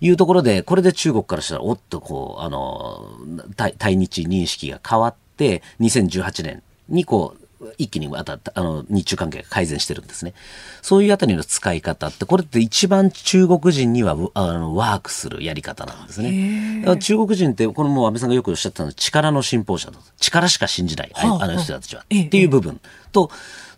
[0.00, 3.18] いうところで、これで中国からしたら、おっとこう、あの、
[3.56, 7.40] 対日認識が変わって、って2018年にこう
[7.76, 10.32] 一気にわたったあの日中関係が改善してるんですね。
[10.80, 16.82] そういうあたりの使い方って、これって一番中国人にはあのワークするやり方なんですね。
[17.00, 20.02] 中国人って、これも安倍さんがよくおっしゃったのは力の信奉者だと。
[20.18, 22.02] 力しか信じない、あの人たちは。
[22.02, 22.80] っていう部分
[23.12, 23.30] と、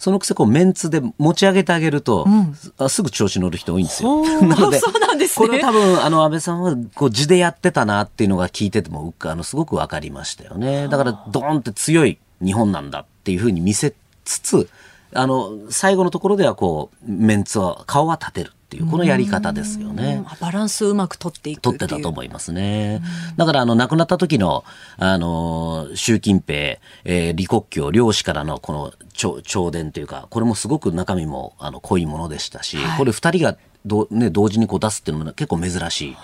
[0.02, 4.24] そのくせこうメンツで持ち上げてあげると、うん、すぐ調子乗る人多いんですよ。
[4.42, 10.88] なので、 そうなんですね、これ多分、あの、安倍さんはこう字でやってたなっていうのが聞いてても、あの、すごくわかりましたよね。
[10.88, 14.68] だから、ドーンって強い日本なんだっていうふうに見せつつ、
[15.14, 18.50] あの、最後のところではこう、メンツは、顔は立てる。
[18.72, 20.24] っていうこのやり方ですよね。
[20.40, 23.02] バランスうまく取っていく取ってたと思いますね。
[23.36, 24.64] だからあの亡くなった時の
[24.96, 36.16] あの習近平、えー、李克強両氏からのこの朝伝というかこれもすごく中身もあの濃いものでしたし、はい、これ二人がど、ね、同時にこう出すっていうのも結構珍しい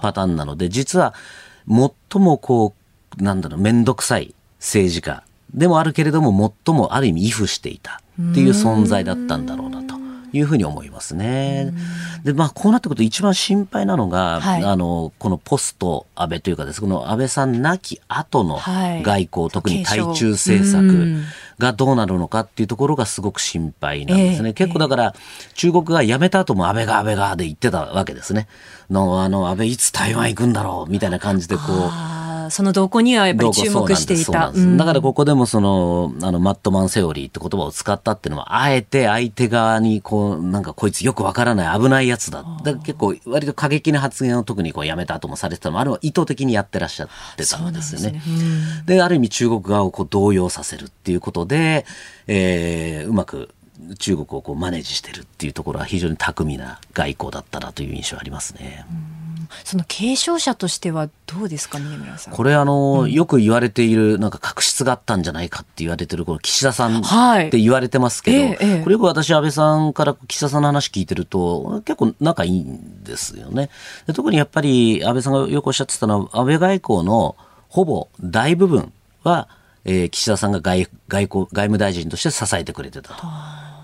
[0.00, 1.12] パターンなので実は
[1.68, 2.74] 最もこ
[3.18, 8.00] うなんだろう面倒くさい政治家でもあるけれども最もある意味畏怖していた
[8.30, 9.91] っていう存在だったんだろうなと。
[10.32, 11.72] いうふうに思いますね。
[12.24, 21.22] で、まあ、こうなってくると一番心配なのが、はい、あの、このポスト安倍というかです、この安倍さん亡き後の外交、はい、特に対中政策
[21.58, 24.50] がどうなるのかっていうところがすごく心配なんですね。
[24.50, 25.14] えー、結構だから、
[25.54, 28.48] 中国が辞めた後も安倍が安倍がで言ってたわけですね。
[28.90, 32.21] の、あの、安倍いつ台湾行くんだろうみたいな感じでこう、
[32.52, 34.52] その動向にはやっぱり注目していた。
[34.52, 42.44] だからここでもその、あの、マットマンセオリーって言葉を使ったっていうのは、あえて相手側にこう、なんかこいつよくわからない危ないやつだ。
[42.62, 48.20] だ結構割と過激な発言を特にこうやめた後もされてたのも、あれは意図的にやってらっしゃってたんですよね。
[48.84, 51.86] で、ね、ある意味中国側をこう動揺させるっていうことで、
[52.26, 53.48] えー、うまく
[53.98, 58.84] 中国をこうマネージしてるっていうところは非常に巧みな外交だったなという印象ありますね。
[59.16, 59.21] うん
[59.64, 62.34] その継承者としてはどうですか、峰村さん。
[62.34, 73.70] これあの、よく言われている、なんか確執があったんじゃないかって言われてる、この岸田さんはいって言われてますけど、ええええこれよく私、安倍さんから岸田さんの話聞いてると、結構仲いいんですよね。
[74.06, 77.36] で特にやっぱり安倍さんがよくおっしゃってたのは、安倍外交の
[77.68, 79.48] ほぼ大部分は、
[79.84, 83.24] えー岸田さんが外外交外務大臣として支えてくれてたと。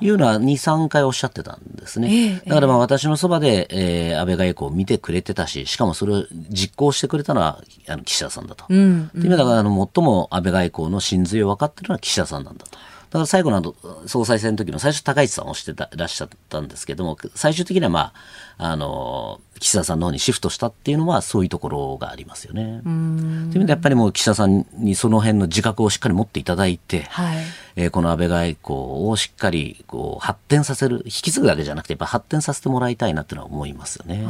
[0.01, 2.09] いうのは2、3回おっしゃってたんですね。
[2.11, 8.65] ええだからまあ私のそばで、えー安倍外交を見てくれてたし、しかもそれを実行してくれたのはあの岸田さんだと。
[8.69, 9.05] うん。
[9.07, 12.79] っていう意味だからあの最も安倍外交の真髄を分かってるのは岸田さんなんだと。
[13.11, 13.75] だから最後の
[14.07, 18.13] 総裁選の時の最初高市さんをしてたらっしゃったんですけども最終的にはま
[18.59, 22.81] ああの岸田さんの方にシフトしたっていうのはそういうところがありますよね。
[22.85, 27.39] という意味でやっぱりもう岸田さんにその辺の自覚をしっかり持っていただいて、はい。
[27.77, 34.27] えーこの安倍外交をしっかりこう発展させる引き継ぐだけじゃなくてやっぱ発展させてもらいたいなっていうのは思いますよね。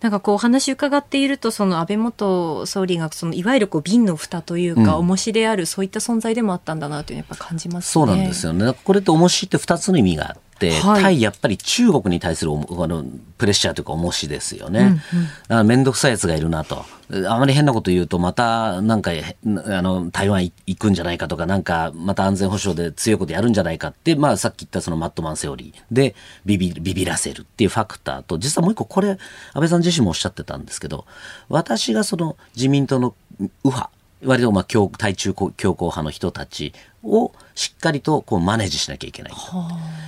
[0.00, 7.90] なんかこうお話伺っているとその安倍元総理がそのいわゆるこう瓶の蓋というか、うん重しであるそういった存在でもあったんだなというやっぱ感じますね。
[7.92, 8.74] そうなんですよね。
[8.84, 13.04] これって重しって2つの意味があって、はい対やっぱり中国に対するあの
[13.38, 15.00] プレッシャーというか重しですよね。
[15.42, 16.84] だから面倒くさいやつがいるなと。
[17.26, 29.18] あまり変なこと言うとまたなんかへあの台湾行くんじゃないかとかなんかまた安全保障で強いことやるんじゃないかって、まあさっき言ったそのマットマンセオリーでビビビビらせるっていうファクターと実はもう一個これ安
[29.54, 31.06] 倍さん自身もおっしゃってたんですけど
[31.48, 33.90] 私がその自民党の右派
[34.24, 39.38] 割とまあ強対中強硬派の人たちをしっかりとこうマネージしなきゃいけないと。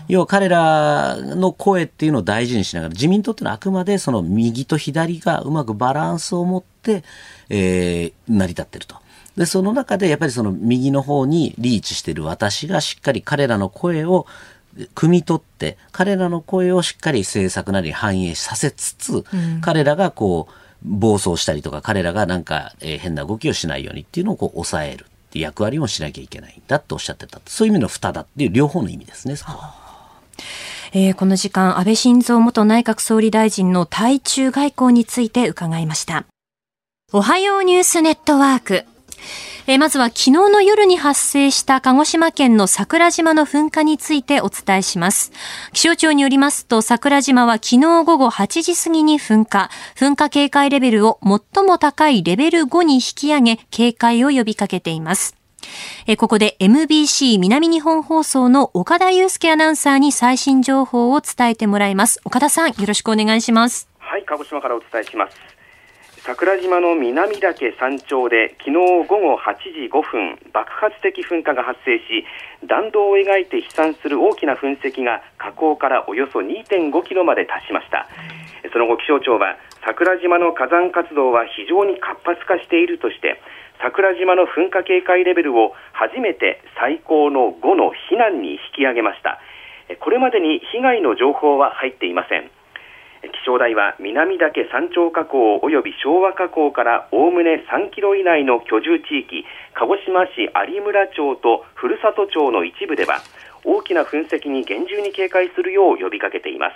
[0.06, 7.02] 要は彼らの声っていうのを大事にしながら自民党っていうのはあくまでその右と左がうまくバランスを持って、
[7.48, 8.94] えー成り立ってると。
[9.36, 14.26] でその中でやっぱりその右の方にリーチしてる私がしっかり彼らの声を
[14.94, 19.24] 汲み取って彼らの声をしっかり政策なりに反映させつつ、
[19.60, 29.74] 彼らがこう暴走したりとか彼らがなんか、えー変な動きをしないようにっていうのをこう抑えるって役割もしなきゃいけないんだっておっしゃってたそういう意味の蓋だっていう両方の意味ですねそこは。
[30.92, 36.24] えーこの時間、安倍晋三元内閣総理大臣の対中外交について伺いました。
[37.12, 38.84] おはようニュースネットワーク。
[39.72, 45.30] えまずは昨日の夜に発生した鹿児島県の桜島の噴火についてお伝えします。
[45.72, 49.70] 気象庁によりますと桜島は昨日午後8時過ぎに噴火。
[49.94, 55.36] 噴火警戒レベルを最も高いレベル5に引き上げ警戒を呼びかけています。
[56.08, 62.20] えここで MBC 南日本放送の岡田祐介アナウンサーに最新情報を伝えてもらいます。
[62.24, 63.88] 岡田さん、よろしくお願いします。
[64.00, 65.49] はい、鹿児島からお伝えします。
[66.20, 72.26] 桜島の南岳山頂で昨日午後8時5分、爆発的噴火が発生し、
[72.68, 78.06] 弾道を描いて飛散する大きな噴石が火口からおよそ2.5キロまで達しました。
[78.70, 83.40] その後気象庁は桜島の火山活動は非常に活発化しているとして、
[83.80, 89.40] 桜島の噴火警戒レベルを初めて最高の5の避難に引き上げました。
[90.04, 92.50] これまでに被害の情報は入っていません。
[93.20, 103.20] 気象台は南岳山頂火口及び昭和火口からおおむね3キロ以内の居住地域、鹿児島市有村町と古里町の一部では、
[103.64, 106.72] 大きな噴石に厳重に警戒するよう呼びかけています。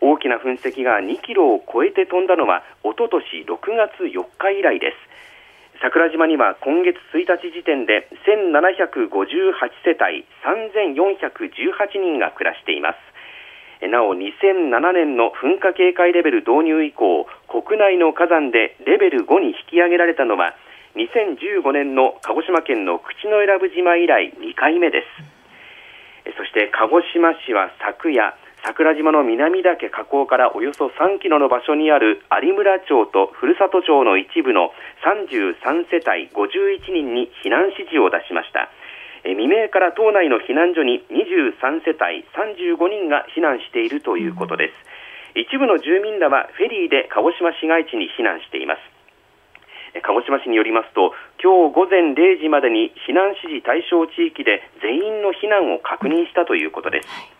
[0.00, 4.96] 大きな噴石が2キロを超えて飛んだのは、おととし6月4日以来です。
[5.82, 9.10] 桜島には今月1日時点で1758
[9.82, 13.10] 世帯3418人が暮らしています。
[13.88, 20.54] なお2007年の噴火警戒レベル導入以降国内の火山でレベル5に引き上げられたのは
[20.96, 25.06] 2015年の鹿児島県の口永良部島以来2回目です。
[26.36, 38.68] そして鹿児島市は昨夜桜島の南岳河口からおよそ3キロの場所にある有村町と古里町の一部の33世帯51人に避難指示を出しました。
[39.24, 44.72] え未明から島内の避難所に23世帯35人が避難しているということで
[45.34, 48.80] す、一部の住民らはフェリーで鹿児島市街地に避難しています。
[50.02, 57.39] 鹿児島市によりますと今日午前0時までに避難指示対象地域で全員の避難を確認したということです、はい。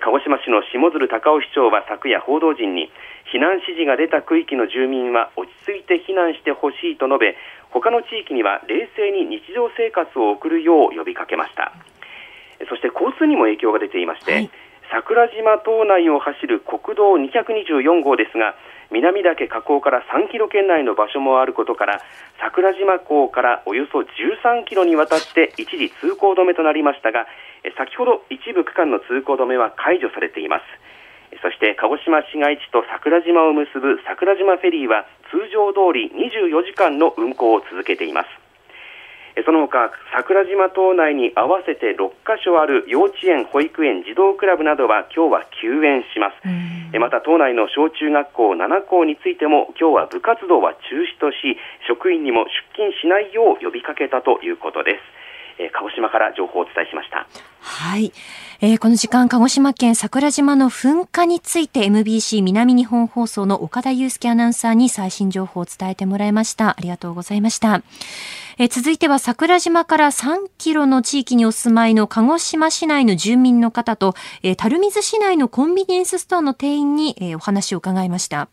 [0.00, 2.90] 鹿児島市の下鶴高尾市長は昨夜報道陣に
[3.32, 7.36] 避難指示が出た区域の住民は落ち着いて避難してほしいと述べ
[7.70, 11.72] 他の地域には冷静に日常生活を送るよう呼びかけました。
[12.68, 14.50] そして交通にも影響が出ていまして、はい。
[14.90, 18.54] 桜島島内を走る国道224号ですが
[18.92, 22.02] 南岳河口から3キロ圏内の場所もあることから
[22.38, 27.26] 桜島港からおよそ13キロにわたって一時通行止めとなりましたがえ
[27.74, 30.62] 先ほど一部区間の通行止めは解除されています。
[31.42, 38.28] そして鹿児島市街地と桜島を結ぶ桜島フェリーは通常通り24時間の運航を続けています。
[39.44, 46.40] その他桜島島内に合わせて6カ所ある幼稚園、保育園、児童クラブなどは今日は休園します。
[46.98, 55.15] また島内の小中学校7校についても今日は部活動は中止とし職員にも出勤しないよう呼びかけたということです
[55.58, 57.26] えー、鹿児島から情報をお伝えしました。
[57.60, 58.12] はい。
[58.60, 66.70] えー、この時間、鹿児島県桜島の噴火について MBC 南日本放送の岡田祐介アナウンサーに最新情報を伝えてもらいました。
[66.70, 67.82] ありがとうございました。
[68.58, 78.48] えー、続いては桜島から3キロの地域にお住まいの鹿児島市内の住民の方と、えー、垂水市内のコンビニエンスストアの店員に、えー、お話を伺いました。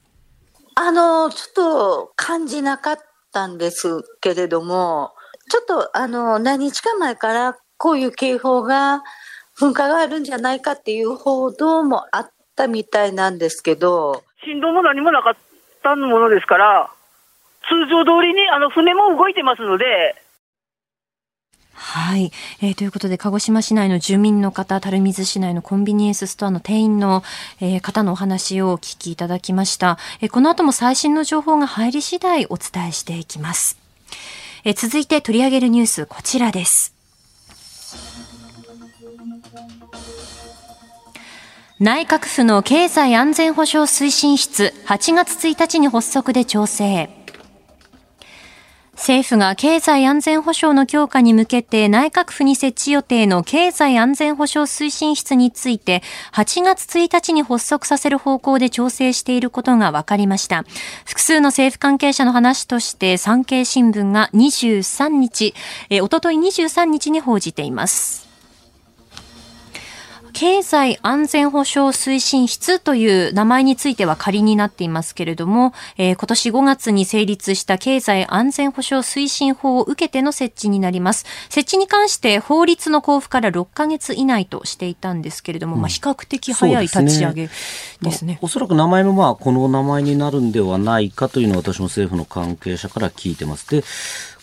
[0.75, 2.97] あの、ちょっと感じなかっ
[3.31, 5.12] たんですけれども、
[5.49, 9.03] ちょっとあの何日か前からこういう警報が
[9.57, 15.35] 噴火があるんじゃないかっていう報道もあったみたいなんですけど振動も何もなかっ
[15.83, 16.89] たものですから
[17.67, 20.15] 通常通りにあの船も動いてますので
[21.75, 22.31] はい、
[22.61, 22.73] えー。
[22.75, 27.23] ということで、鹿児島市内の住民の方、垂水市内のコンビニエンスストアの店員の、
[27.59, 30.29] えー、方のお話をお聞きいただきました、えー。
[30.29, 33.82] この後も最新の情報が入り次第お伝えしていきます。
[34.65, 36.93] え続いて取り上げるニュースこちらです。
[41.79, 47.22] 内閣府の経済安全保障推進室8月1日に発足で調整。
[49.03, 56.01] 政府が経済安全保障の強化に向けて内閣府に設置予定の経済安全保障推進室について
[56.31, 60.63] 8月1日に発足させる方向で調整していることが分かりました。
[61.05, 65.53] 複数の政府関係者の話として産経新聞が23日、
[66.01, 68.32] おととい23日に報じています。
[70.33, 81.25] 経済安全保障推進室という名前については仮になっていますけれども、えー、今年5月に成立した経済安全保障推進法を受けての設置になります。
[81.49, 87.49] 設置に関して法律の交付から6ヶ月以内としていたんですけれども、うん、まあ比較的早い立ち上げ
[88.01, 88.33] ですね。
[88.33, 93.69] まあ、おそらく名前もまあこの名前になるんではないかというのは私も政府の関係者から聞いてます。
[93.69, 93.83] で、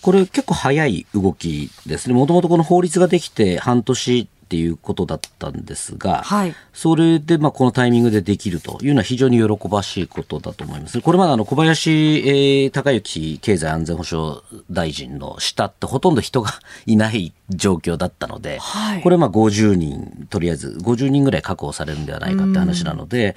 [0.03, 2.15] これ結構早い動きですね。
[2.15, 11.01] もともとこの法律ができて半年っていうことだったんですが、はい、それでまあこのタイミングでできるというのは非常に喜ばしいことだと思います。
[11.01, 16.51] これまであの小林、えー、高之経済安全保障大臣の下ってほとんど人が
[16.85, 23.37] いない状況だったので、はい、これまあ50人、とりあえず50人ぐらい確保されるんではないかって話なので、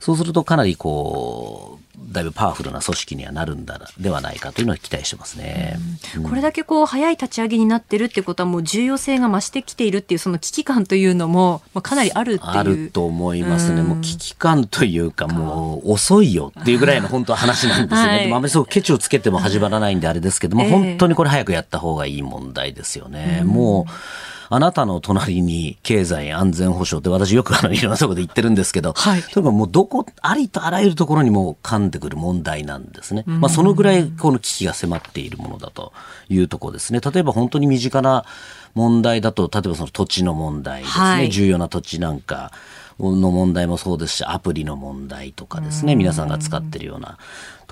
[0.00, 5.76] そうするとかなりこう、だいぶパワフルな組織にはなるんだではないかというのは期待してますね、
[6.16, 12.50] うん、これだけこう早い立ち上げになってるってことはもう重要性が増してきているっていうその危機感というのも、まあ、かなりあるっていう。
[12.50, 23.92] あると思いますね、うん、もう危機感というかもう遅いよっていうぐらいの本当話なんですよね、はい、あまりそうケチをつけても始まらないんであれですけども、えー、本当にこれ早くやった方がいい問題ですよね、うん、もう
[24.54, 33.24] あなたの隣に経済安全保障って私よくあのいろんなところで言ってるんですけど、はい、とにかくもうどこ、ありとあらゆるところにも噛んでくる問題なんですね。
[33.26, 35.92] まあそのぐらいこの危機が迫っているものだと
[36.28, 37.00] いうところですね。
[37.00, 38.24] 例えば本当に身近な
[38.74, 41.04] 問題だと、例えばその土地の問題ですね。
[41.04, 42.52] はい、重要な土地なんか。
[43.00, 47.18] の問題もそうですし、アプリの問題とかですね、皆さんが使ってるような。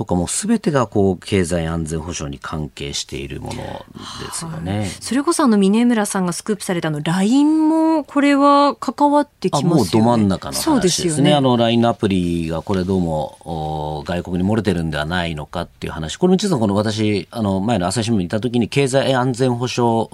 [0.02, 4.78] とかも全てがこう経済安全保障に関係しているものですよね。
[4.80, 9.74] はい、それこそあの峰村さんがスクープされたの LINE もこれは関わってきますよね。
[9.76, 11.10] もうど真ん中の話ですね。
[11.12, 16.16] すねあの LINE のアプリがこれどうも外国に漏れてるんではないのかっていう話。
[16.16, 20.08] これも実はこの私あの前の朝日新聞にいた時に経済安全保障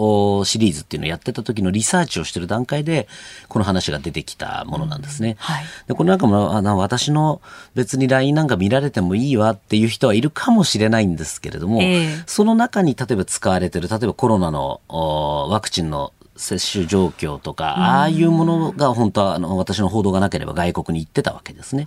[0.45, 3.09] シリーズっていうのをやってた時のリサーチをしてる段階で
[3.49, 5.31] この話が出てきたものなんですね。
[5.31, 7.41] うんはい、でこれなんかもあの私の
[7.75, 21.87] 別に LINE なんか見られてもいいわっていう人はいるかもしれないんですけれども、えー、その中に例えば使われてる、例えばコロナのワクチンの接種状況とか、ああいうものが本当はあの私の報道がなければ外国に行ってたわけですね。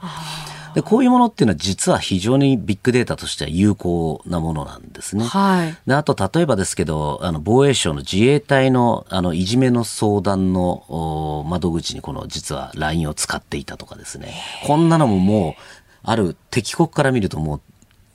[0.73, 5.25] でこういうものっていうのは実は非常にビッグデータとしては有効なものなんですね。
[5.25, 14.33] はい、であと例えばですけどあの防衛省の自衛隊のあのいじめの相談の窓口にこの実は LINE を使っていたとかですね。
[14.65, 15.61] こんなのももう
[16.03, 17.61] ある敵国から見るともう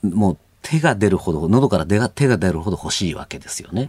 [0.02, 3.88] もう手が出るほど、喉から手が手が出るほど欲しいわけですよね。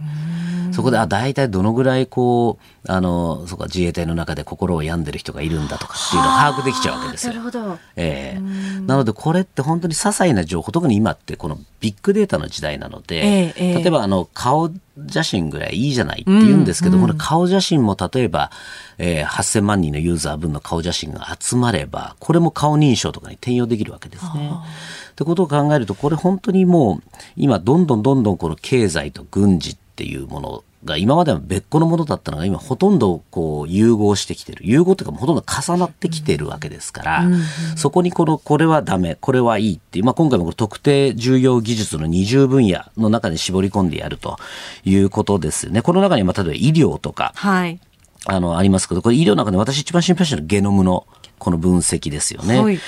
[0.70, 7.32] そこで、あ、大体どのぐらいこう、あの、そうか、自衛隊の中で心を病んでる人がいるんだとかっていうのが把握できちゃうわけですよ。
[7.32, 7.78] なるほど。
[7.96, 8.40] ええ
[8.86, 14.70] なのでこれって本当に些細な情報特に今ってこのビッグデータの時代なので、ええええ例えばあの顔
[15.10, 18.50] 写真ぐらいいいじゃないって言うんですけど、この顔写真も例えば、
[18.98, 24.50] えー8000万人のユーザー分の顔写真が集まればこれも顔認証とかに転用できるわけですね。
[25.18, 27.02] ってことを考えるとこれ本当にもう
[27.34, 37.24] 今どんどんどんどんこの経済と軍事っていうものが今までは別個のものだったのが今ほとんどこう融合してきてる融合というかほとんど重なってきてるわけですから、
[37.74, 44.36] そこにこのこれはダメこれはいいっていう、まあ、今回もこれ特定重要技術の20分野の中に絞り込んでやると
[44.84, 45.82] いうことですよね。
[45.82, 47.80] この中にまあ例えば医療とかはい。
[48.26, 51.06] あのありますけどこれ医療の中で私一番心配してるのはゲノムの
[51.38, 52.60] この分析ですよね。
[52.60, 52.78] はい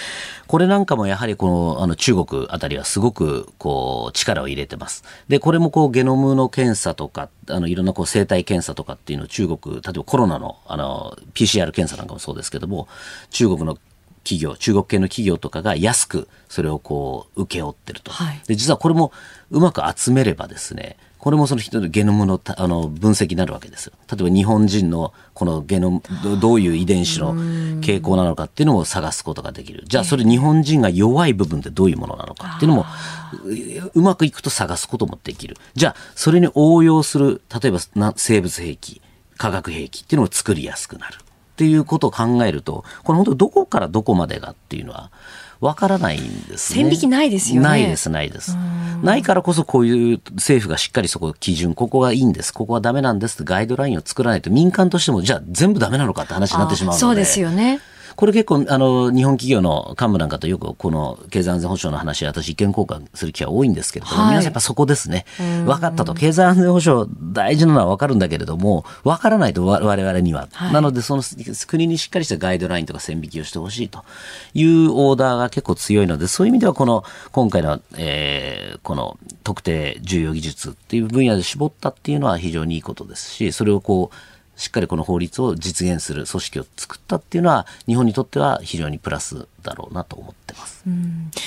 [0.50, 5.04] これなんかもやはりこのあの中国あたりはすごくこう力を入れてます。
[5.28, 12.88] で、これもこうゲノムの検査とか、あのいろんなこう生体検査とかっていうのを中国、例えばコロナのあの PCR 検査なんかもそうですけども、
[13.30, 13.78] 中国の
[14.24, 18.10] 企業、中国系の企業とかが安くそれをこう請け負ってると。
[18.10, 19.12] はいで、実はこれも
[19.52, 23.92] うまく集めればですね、これもその人のゲノムのたあの分析になるわけですよ。
[24.10, 27.34] 例えば日本人のこのゲノム、どどういう遺伝子の
[27.80, 29.84] 傾向なのかっていうのを探すことができる。
[29.86, 32.86] じゃあそれ日本人が弱い部分ってどういうものなのかっていうのも
[33.44, 35.56] ううまくいくと探すこともできる。
[35.74, 39.02] じゃあそれに応用する、例えばな生物兵器、
[39.36, 41.16] 化学兵器っていうのを作りやすくなる。
[41.16, 45.10] っていうことを考えると、これ本当どこからどこまでがっていうのは
[45.60, 46.84] わからないんですね。
[46.84, 48.56] 線引きないですよねないです、ないです。
[49.02, 57.00] ないからこそこういう政府がしっかりそこ基準、ここがいいんです、ここはダメなんですってガイドラインを作らないと民間としてもじゃあ全部ダメなのかって話になってしまうので。
[57.00, 57.80] そうですよね。
[58.20, 65.24] これ結構、あの、日本企業の幹部なんかとよくこの経済安全保障の話、私意見交換する機会多いんですけれども、はい皆さんやっぱそこですね。
[65.38, 66.12] 分かったと。
[66.12, 70.48] 経済安全保障大事なのは分かるんだけれども、分からないと我我々には。
[70.52, 71.22] はいなので、その
[71.66, 74.04] 国にしっかりしたガイドラインとか線引きをしてほしいと
[74.52, 84.16] いうオーダーが結構強いので、そういう意味ではこの、今回の、えーこの特定重要技術っていう分野で絞ったっていうのは非常にいいことですし、それをこう、
[84.60, 90.84] しっかりこの法律を実現する組織を作ったっていうのは日本にとっては非常にプラスだろうなと思ってます。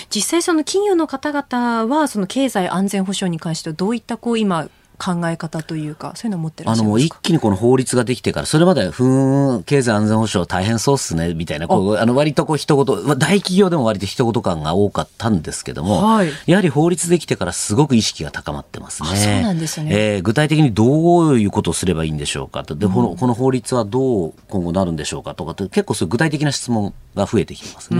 [0.09, 4.67] 実際その企業の方々はその経済安全保障に関してはどういったこう今
[5.03, 7.19] 考え方というかそういうのを持ってらっあのもうしゃいますか？
[7.19, 19.09] 一気にこの法律ができてから、それまでふーん、経済安全保障大変そうっすね、みたいな、こう、あの割とこう一言、まあ大企業でも割と一言感が多かったんですけども、はいやはり法律できてからすごく意識が高まってますね。
[19.11, 22.75] あそうなんですねえー具体的にどういうことをすればいいんでしょうかと。
[22.75, 27.99] で、このこの法律はどう今後なるんでしょうかとかって、結構そういう具体的な質問が増えてきてますね。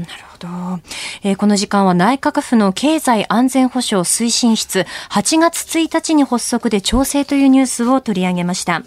[0.00, 0.48] なるほど、
[1.22, 8.82] えーこの時間は内閣府の経済安全保障推進室8月1日に発足で調整というニュースを取り上げました。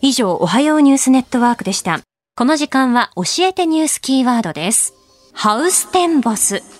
[0.00, 2.00] 以上おはようニュースネットワークでした。
[2.36, 4.94] この時間は教えてニュースキーワードです。
[5.32, 6.73] ハウステンボス。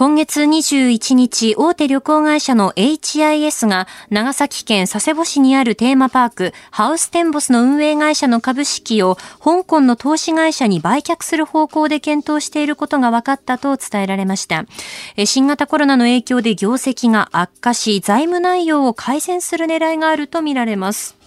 [0.00, 14.64] 今月21日、大手旅行会社の HIS が長崎県佐世保市にあるテーマパーク、ハウステンボスの運営会社の株式を香港の投資会社に売却する方向で検討していることが分かったと伝えられました。
[15.26, 21.19] 新型コロナの影響で業績が悪化し、財務内容を改善する狙いがあるとみられます。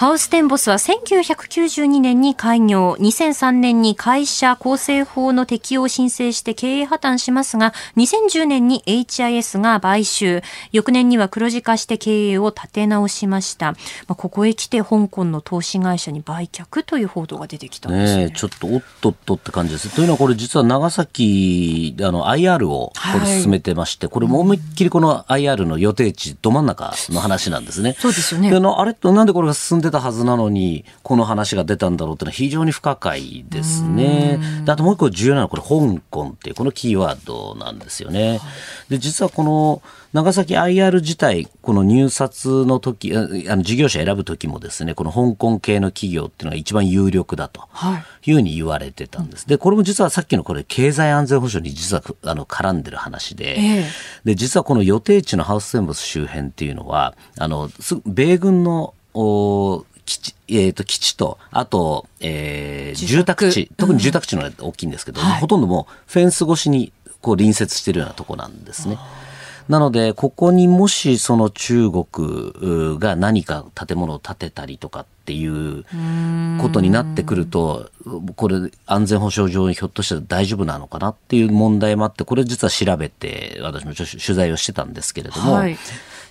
[0.00, 10.40] ハウステンボスは1992年に開業、2003年に会社構成法の適用を申請して経営破綻しますが、2010年に HIS が買収、
[10.72, 13.72] 翌年には黒字化して経営を立て直しました。
[13.72, 13.76] ま
[14.12, 18.24] あ、ここへ来て香港の投資会社に売却という報道が出てきたんですね。
[18.24, 19.94] ねえ、ちょっとおっとっとって感じです。
[19.94, 27.96] というのはこれ実は長崎であの IR をこれ進めてまして、これもう思いっきりこの IR の予定地ど真ん中の話なんですね。
[27.98, 34.38] そうですよねであのあれとなんでこれが進んでたはずなのにこの話が出たんだろうっていうのは非常に不可解ですね。
[34.64, 38.40] であともう一個重要なのはこれ香港っていうこのキーワードなんですよね。
[38.88, 39.82] で実はこの
[40.12, 47.68] 長崎 IR 自体、この入札の時、ああの事業者選ぶ時もですね、この香港系の企業っていうのが一番有力だと。
[47.70, 49.46] はいいうふうに言われてたんです。
[49.46, 53.84] で、これも実はさっきのこれ経済安全保障に実はあの絡んでる話で、ええ
[54.24, 65.40] で、実はこの予定地のハウステンボス周辺っていうのは、あの、す米軍の、お基地、えーと、基地と、あと、えー住住宅宅地、特に住宅地の大きいんですけど、はい。
[65.40, 68.98] ほとんどもうフェンス越しにこう隣接してるようなとこなんですね。
[69.68, 75.84] なので、ここにもしその中国が何か建物を建てたりとかっていう
[76.60, 77.88] ことになってくると、
[78.34, 78.56] これ
[78.86, 85.78] 安全保障上にひょっとしたら大丈夫なのかなっていう問題もあって、これ実は調べて、私も取材をしてたんですけれども、はい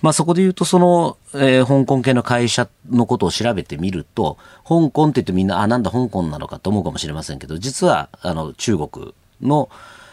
[0.02, 9.68] まあそこで言うと、その、えー香港系の会社のことを調べてみると、香港って言ってみんな、あ、なんだ香港なのかと思うかもしれませんけど、実は、あの、中国の、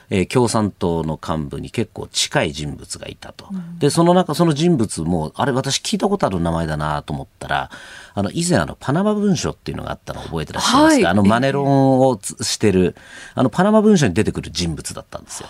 [0.09, 3.47] えー共産党の幹部に結構近い人物がいたと。
[3.79, 7.69] で、その中、その人物も、あれ私聞いたことある名前だなと思ったら、
[8.13, 12.95] あの、以前あの、パナマ文書っていうのがあったのを覚えてらっしゃいますか、はいあの、マネロンをつしてる、
[13.35, 15.49] あの、パナマ文書に出てくる人物だったんですよ。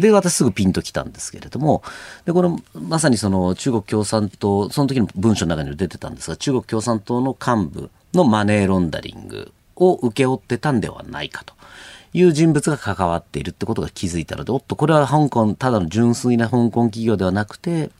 [0.00, 1.82] で、私すぐピンときたんですけれども、
[2.24, 11.54] で、この、まさにその中国共産党、その時の文書の中にも出てたんですが、中国共産党の幹部のマネーロンダリングを請け負ってたんではないかと。
[12.14, 17.90] いう人物が関わっているってことが気づいたので、おっと、これは香港、ただの純粋な香港企業ではなくて、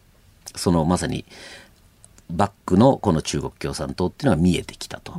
[0.56, 1.26] そのまさに
[2.30, 5.14] バックのこの中国共産党っていうのが見えてきたと。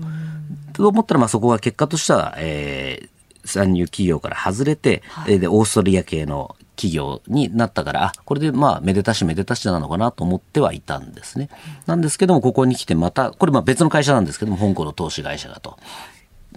[0.73, 3.09] と思ったら、まあそこは結果としては、えー
[3.45, 11.49] 参入企業から外れて、えーで、オーストリア系の企業になったから、あ、これでまあ、めでたしめでたしなのかなと思ってはいたんですね。
[11.87, 15.77] なんですけども、ここに来てまた、これまあ別の会社なんですけども、香港の投資会社だと。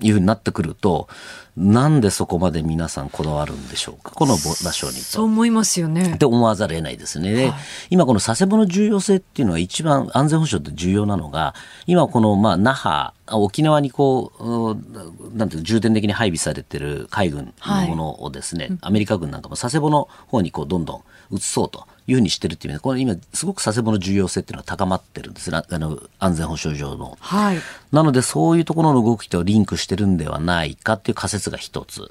[0.00, 1.08] いうふうになってくると、
[1.56, 5.00] なんでそこまで皆さんこだわるんでしょうか、この場所にと。
[5.02, 6.18] そう思いますよねっ。
[6.18, 7.32] て思わざるを得ないですね。
[7.32, 7.52] で
[7.90, 11.54] 今この佐世保の重要性っていうのは一番安全保障って重要なのが、
[11.86, 25.62] 今このまあ那覇、沖縄にこう、うんなんていうか重点的に配備されてる海軍のものをですね、アメリカ軍なんかも佐世保の方にこうどんどん移そうというふうにしてるっていう意味で、これ今すごく佐世保の重要性っていうのは高まってるんですね。
[25.68, 27.16] あの安全保障上の。
[27.20, 27.58] はい。
[27.92, 32.10] なのでそういうところの動きとリンクしてるんではないかっていう仮説が一つ。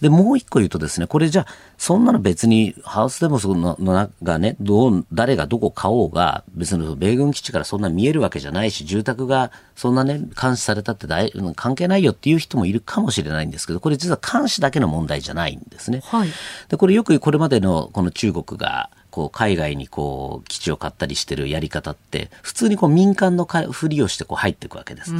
[0.00, 1.46] で、もう一個言うとですね、これじゃあ、
[1.78, 16.02] そんなの別にハウステンボスののがね、どう、誰がどこ買おうが、別に米軍基地からそんな見えるわけじゃないし、住宅がそんなね、監視されたって大関係ないよっていう人もいるかもしれないんですけど、これ実は監視だけの問題じゃないんですね。
[16.04, 16.28] はい。
[16.68, 25.12] で、これよくこれまでのこの中国が、こう海外にこう基地を買ったりしてるやり方って普通にこう民間のかふりをしてこう入っていくわけです。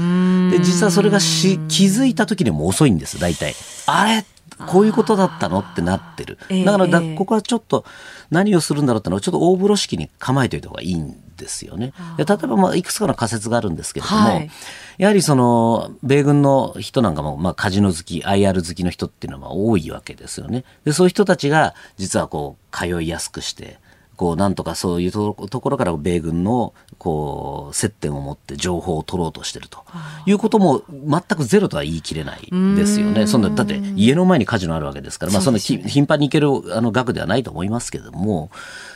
[0.51, 3.55] で実はそれがし気づいた時にもう遅いんです大体。
[3.87, 4.25] あれ？
[4.67, 5.61] こういうことだったの？
[5.61, 6.39] ってなってる。
[6.49, 7.85] ええだからだここはちょっと
[8.31, 11.93] 何をするんだろうってのはちょっと大風呂敷に構えておいた方がいいんですよね。
[12.17, 14.51] で例えばまあいくつかの仮説があるんですけれども、はい
[14.99, 20.65] やはりその米軍の人なんかもまあカジノ好き IR 好きの人っていうのはまあ多いわけですよね。
[20.85, 23.79] でそういう人たちが実はこう通いやすくして
[24.23, 29.83] こうなんとかそういうとところから米軍のこう接点を持って情報を取ろうとしてると
[30.27, 33.27] いうことも全くゼロとは言い切れないですよね。
[33.27, 38.53] そんなだって家の前にカジノあるわけですから、まあそんなき頻繁に行けるあの額ではないと思いますけれども、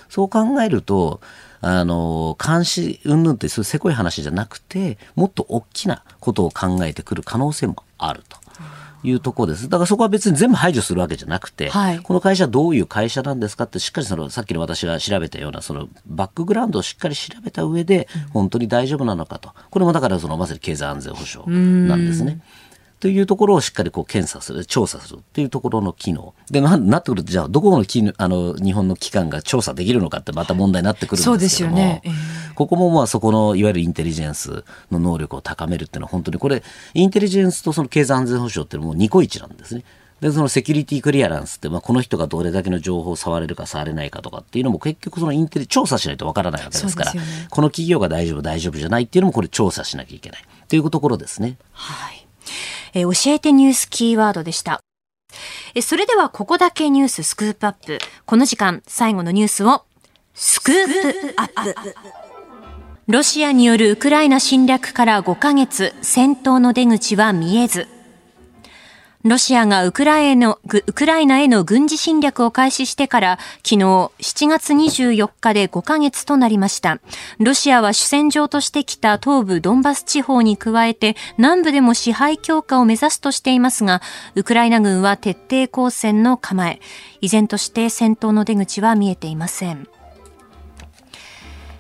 [0.09, 1.21] そう考えると。
[1.63, 8.37] あの監視云々ってそういうせこい話じゃなくてもっと大きなことを考えてくる可能性もあると。
[9.07, 9.69] いうところです。
[9.69, 19.53] だからそこは別に全部排除するわけじゃなくて、はいこの会社はどういう会社なんですかってしっかりそのさっきの私が調べたようなそのバックグラウンドをしっかり調べた上で本当に大丈夫なのかと。
[19.71, 22.41] これもだからそのまさに経済安全保障なんですね。
[23.01, 26.35] というところをしっかりこう検査する、調査するっていうところの機能。
[26.51, 31.37] で、ななってくると、じゃあ、どこの機能あの日本の機関が調査できるのかってまた問題になってくるんですけども。
[31.37, 36.63] そうですよねええここもまあそこのいわゆるインテリジェンスの能力を高めるっていうのは本当にこれ
[36.95, 39.85] インテリジェンスとその経済安全保障っていうのはもうニコイチなんですね。
[40.21, 47.21] でそのセキュリティクリアランスって、まあ、この人がどれだけの情報を触れるか触れないかとかっていうのも結局そのインテリ調査しないとわからないわけですからね
[47.51, 51.59] この企業が大丈夫大丈夫じゃないっていうのもこれ調査しなきゃいけないというところですね。
[51.73, 52.26] はい。
[52.97, 54.81] えー教えてニュースキーワードでした。
[55.75, 57.99] えそれではここだけニューススクープアップ。
[58.25, 59.85] この時間、最後のニュースを、
[60.33, 61.95] スクープアップ。
[63.07, 67.87] ロシアによるウクライナ侵略から5ヶ月、戦闘の出口は見えず。
[69.29, 74.11] ロシアがウクライナへのウクライナへの軍事侵略を開始してから昨日7
[74.49, 77.01] 月24日で5ヶ月となりました。
[77.41, 84.01] ロシアは主戦場としてきた東部ドンバス地方に加えて南部でも支配強化を目指すとしていますが、
[84.37, 86.81] ウクライナ軍は徹底抗戦の構え。
[87.21, 89.89] 依然として戦闘の出口は見えていません。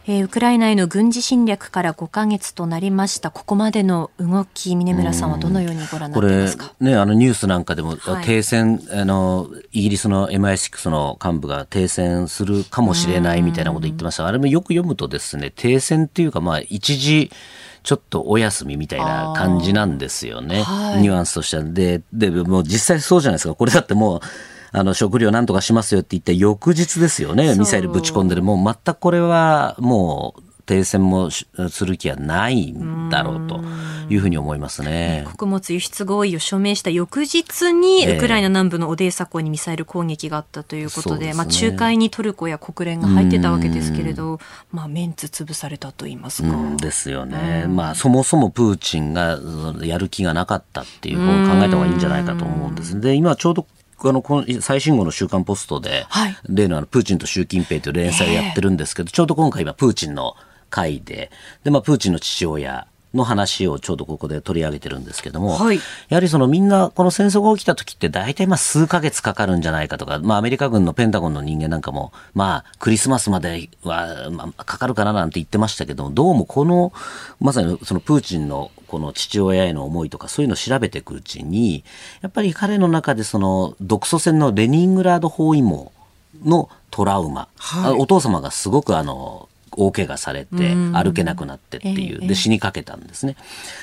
[0.09, 3.33] えーウクライナへの軍事侵略から5ヶ月となりました。
[3.33, 6.73] ここまでの動き、峰村さんはどのようにご覧になこれってますか？
[6.79, 14.27] ね、あのニュースなんかでも、はい停戦、あの、イギリスの MI6 の幹部が停戦するかもしれないみたいなこと言ってました。
[14.29, 17.33] あれもよく読むとですね、停戦っていうか、まあ、一時、
[17.83, 20.63] ちょっとお休みみたいな感じなんですよね。
[20.63, 21.65] はいニュアンスとしては。
[21.65, 23.55] で、で、もう実際そうじゃないですか。
[23.57, 24.21] これだってもう、
[24.79, 33.61] あの食料なんとかしますよって言った翌日ですよね、ミサイルぶち込んでる、もう全くこれはもう停戦もしする気はないんだろうと
[34.11, 35.25] いうふうに思いますね。
[35.31, 38.17] 穀物輸出合意を署名した翌日に、ええ。
[38.19, 41.45] ウクライナ南部のオデーサ港にミサイル攻撃があったということで、ですね。
[41.45, 44.41] まあ、仲介にトルコや国連が入ってたわけですけれど、
[44.73, 46.49] まあ、メンツ潰されたと言いますか。
[46.49, 49.39] うんですよね、まあ、そもそもプーチンが
[49.83, 53.01] やる気がなかったっていう方を考えた方がいいんじゃないかと思うんです。
[53.01, 53.67] で今ちょうど
[53.99, 56.37] あのこの最新号の週刊ポストで、はい。
[56.49, 60.35] 例のあのプーチンと習近平という連載をやってるんですけど、ちょうど今回今プーチンの
[60.71, 61.31] 回で
[61.65, 62.87] で、まあ、プーチンの父親
[63.17, 65.81] の話をちょうどここで取り上げてるんですけども、はい。
[66.09, 76.93] やはりそのみんなこの戦争が起きた時って大体まあ数ヶ月かかるんじゃないかとか、まあアメリカ軍のペンタゴンの人間なんかも、まあクリスマスまでは、まあ、かかるかななんて言ってましたけども、どうもこの、
[77.41, 81.85] まさにそのプーチンのこの父親への思いとかそういうのを調べていくうちに、
[82.21, 85.93] やっぱり彼の中でその独ソ戦のレニングラード包囲網
[86.45, 93.37] のトラウマ、あお父様がすごくあの、大怪我されて歩けなくなってっていう、ええで死にかけたんですね。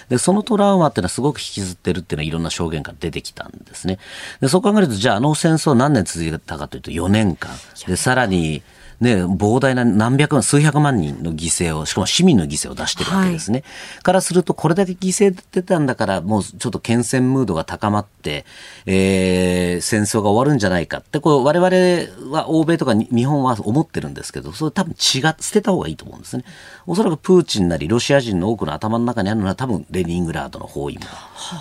[0.09, 3.99] でそのトラウマっていうのはすごく引きずってるっていうのはいろんな証言から出てきたんですね。
[4.41, 7.51] でそう考えるとじゃああの戦争何年続いたかというと4年間。
[7.87, 8.63] でさらに
[9.03, 13.63] ね、膨大な何百万、数百万人の犠牲を、しかも市民の犠牲を出してるわけですね。
[14.01, 18.45] からすると、これだけ犠牲出てたんだから、もうちょっと牽戦ムードが高まって、
[18.85, 26.45] えー戦争が終わるんじゃないかって、こう、我々は欧米とかに日本は思ってるんですけど、それ多分違っ、捨てた方がいいと思うんですね。
[26.87, 31.05] おそらくプーチンなりロシア人の多くの頭の中にあるのは多分レニングラードの包囲網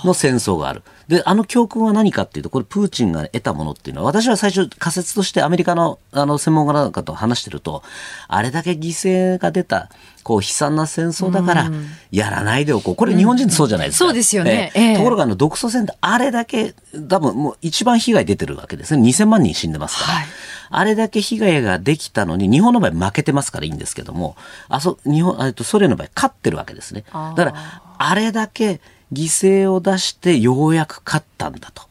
[0.04, 0.82] の戦争がある。
[1.08, 7.82] で、あの教訓は何かっていうと、これプーチンが得たものっていうのは、私は最初仮説としてアメリカのあの専門家なんかと話してると、
[8.28, 9.88] あれだけ犠牲が出た、
[10.22, 11.70] こう悲惨な戦争だから、
[12.10, 12.96] やらないでおこう。
[12.96, 14.04] これ日本人ってそうじゃないですか。
[14.06, 16.74] そうですよねええええところがあの独ソ戦ってあれだけ、
[17.08, 19.02] 多分もう一番被害出てるわけですね。
[19.02, 20.18] 2000万人死んでますから。
[20.18, 20.26] はい
[20.74, 24.36] あれだけ被害ができたのに、日本の場合負けてますからいいんですけども、
[24.70, 27.04] あそ、日本、えっと、ソ連の場合勝ってるわけですね。
[27.12, 28.80] だから、あれだけ
[29.12, 31.82] 犠牲を出してようやく勝ったんだと。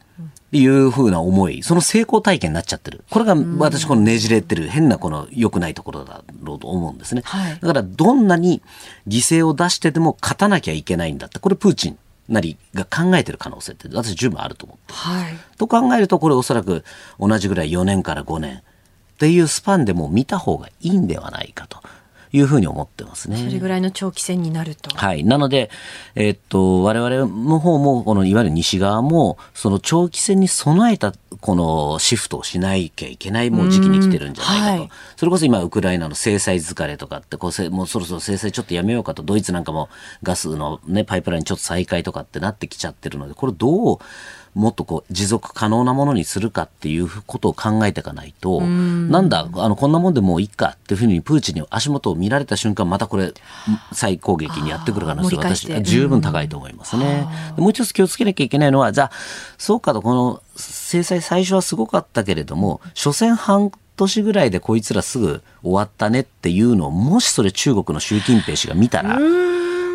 [0.52, 3.04] いうふうな思い、その成功体験になっちゃってる。
[3.10, 7.22] これが私このねじれてる変なこの良くないところだろうと思うんですね。
[7.26, 8.62] はいだからどんなに
[9.08, 11.98] 犠牲を出してでも勝たなきゃいけないんだって、これプーチン
[12.28, 15.38] なりが考えてる可能性って私十分あると思ってるはい。
[15.58, 16.84] と考えると、これおそらく
[17.20, 18.62] 同じぐらい4年から5年っ
[19.18, 21.82] ていうスパンでも見た方がいいんではないかと
[22.34, 23.38] いうふうに思ってますね。
[23.38, 24.96] それぐらいの長期戦になると。
[24.96, 25.24] はい。
[25.24, 25.70] なので、
[26.16, 34.82] えっと、我々の方も、このいわゆる西側も、その長期戦に備えた、このシフトをしないきゃいけないもう時期に来てるんじゃないかと。
[34.82, 34.90] はい
[35.22, 39.88] それこそ今、ウクライナの制裁疲れとかってこうせ、もうそろそろ制裁ちょっとやめようかと、ドイツなんかも
[40.24, 44.00] ガスのね、パイプラインちょっと再開とかってなってきちゃってるので、これどう、
[44.54, 53.34] もっとこう持続可能なものにするかっていうことを考えていかないと、なんだ、あの、こんなもんでもういいかっていうふうにプーチンに足元を見られた瞬間、またこれ、
[53.94, 57.28] 再攻撃にやってくる可能性が私十分高いと思いますね。
[57.56, 59.12] でもう一つ気をつけなきゃいけないのは、じゃあ、
[59.58, 69.18] そうかと、この制裁最初はすごかったけれども、所詮半年ぐらいでこいつらすぐ終わったねっていうのを、もしそれ中国の習近平氏が見たら、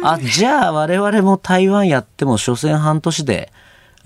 [0.02, 3.52] あ、じゃあ我々も台湾やっても所詮半年で、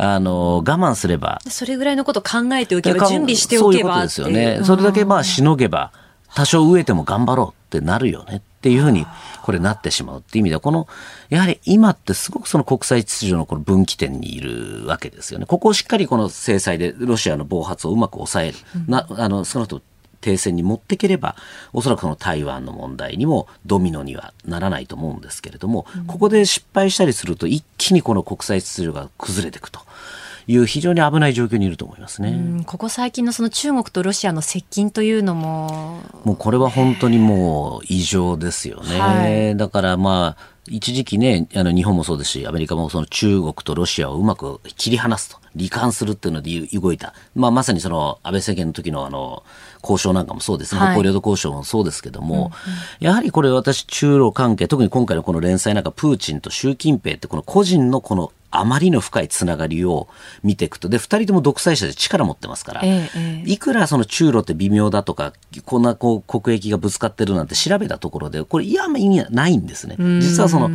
[0.03, 4.61] あの、我慢すれば、それぐらいのこと考えておけば、準備しておけばそういうことですよね。
[4.64, 5.92] それだけまあしのげば、
[6.34, 9.07] 多少飢えても頑張ろうってなるよねっていうふうに、
[9.42, 10.88] これなってしまうっていう意味では、この、
[11.28, 15.44] やはり今ってすごくその国際秩序のこの分岐点にいるわけですよね。
[15.44, 18.59] ここをしっかりこの制裁でロシアの暴発をうまく抑える。
[18.86, 19.82] な、あの、その後、
[20.21, 21.37] 停戦に持っていければ、
[21.73, 29.81] おそらくこの台湾の問題にもドミノにはならないと思うんですけれども、ここで失敗したりすると一気にこの国際秩序が崩れていくと
[30.47, 32.31] いう非常に危ない状況にいると思いますね。
[32.31, 38.99] うんここ最近のその中国とロシアの接近というのも、もうこれは本当にもう異常ですよね。
[39.01, 47.14] はいだからまあ、一時期ね、あの日本もそうですし、アメリカもその中国とロシアをうまく切り離すと、離間するっていうので動いた。
[47.34, 49.42] まあまさにその安倍政権の時のあの、
[49.82, 50.80] 交渉なんかもそうですね。
[50.80, 52.51] はい北方領土交渉もそうですけども、
[52.98, 60.09] やはりこれ私中ロ関係、特に今回のこの連載なんかプーチンと習近平ってこの個人のこのあまりの深いつながりを
[60.42, 65.32] 見ていくと、で、二人とも独裁者で力持ってますから、ええええいくらその中ロって微妙だとか、
[65.64, 69.96] こんなこう国益がぶつかってるなんて調べたところで、これ、いや、意味はないんですね。
[70.20, 70.70] 実はその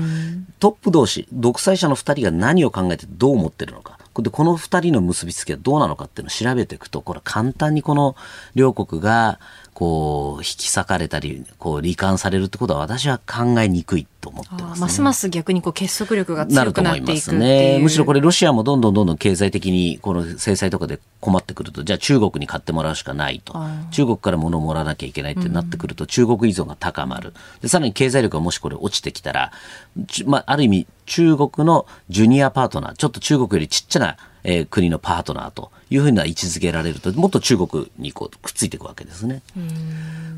[0.60, 4.00] トップ同士、独裁者の二人が何を考えてどう思ってるのか。
[4.22, 8.16] で、この二人の結びつきはどうなのかっていうのを調べていくと、これ簡単にこの
[8.56, 9.40] 両国が、
[9.76, 17.80] こう、引き裂かれたり、こう、罹患されるってことは私は考えにくいと思ってます、ね、ますます逆にこう結束力が強くなっていくね。
[17.82, 23.54] むしろこれロシアもどんどんどんどん経済的にこの制裁とかで困ってくると、じゃあ中国に買ってもらうしかないと。
[23.92, 27.34] 中国から物をもらわなきゃいけないってなってくると、中国依存が高まる。
[27.62, 29.52] で、さらに経済力がもしこれ落ちてきたら、
[30.26, 34.16] まあ、ある意味中国のジュニアパートナー、ちょっと中国よりちっちゃな
[34.46, 39.42] えー、国のパートナーというふうな位置づけられると、もっと中国にこうくっついていくわけですね。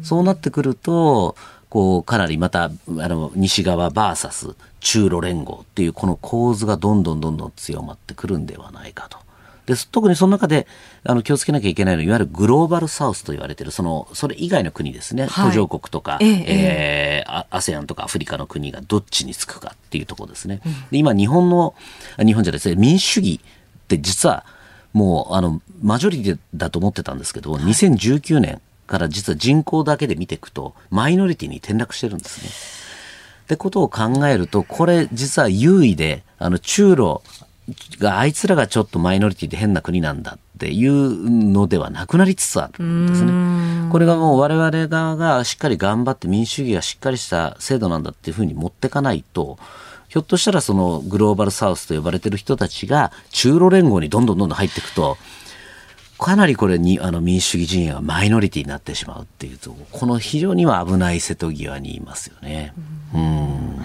[0.01, 1.35] そうなってくると、
[1.69, 9.17] こう、かなりまた、あの、西側バーサス中ロ連合っていうこの構図がどんどんどんどん強まってくるんではないかと。
[9.65, 10.65] で特にその中で
[11.03, 20.61] あの気をつけなきゃいけないのはいわゆるグローバルサウスと言われているそのそれ以外の国ですね、はい、途上国とか、えええー、ASEAN とかアフリカの国がどっちにつくかっていうところですね。
[20.65, 21.75] うん、で今日本の
[22.25, 23.41] 日本じゃですね民主主義
[23.87, 24.45] って実は
[24.91, 32.49] もうあのマジョリティだと思ってたんですけど、はい、2019年から実は人口だけで見ていくとマイノリティに転落してるんですね。
[33.45, 37.21] ってことを考えるとこれ実は優位であの中ロ
[37.99, 43.89] があいつらがちょっとマイノリティで変な国なんだっていうのではなくなりつつあるんですね。
[43.91, 49.57] これがもう我々側がしっかり頑張って民主主義がしっかりした制度なんだっていうふうに持ってかないと
[50.17, 55.15] ひょっとしたらそのグローバルサウスと呼ばれてる人たちが中ロ連合にどんどんどんどん入っていくと、
[56.17, 62.73] かなりこれにあの民主主義陣営がマイノリティになってしまうっていうと、この非常には危ない瀬戸際にいますよね。
[63.13, 63.79] うん。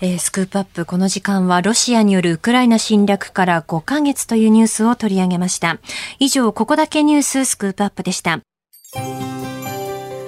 [0.00, 5.78] えー、 Scoop up この時間はロシアによるウクライナ侵略から5ヶ月というニュースを取り上げました。
[6.18, 8.40] 以上、ここだけニュース Scoop up でした。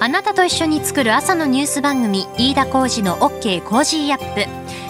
[0.03, 4.89] あなたと一緒に作る朝のニュース番組、飯田浩司の OK Cozy up。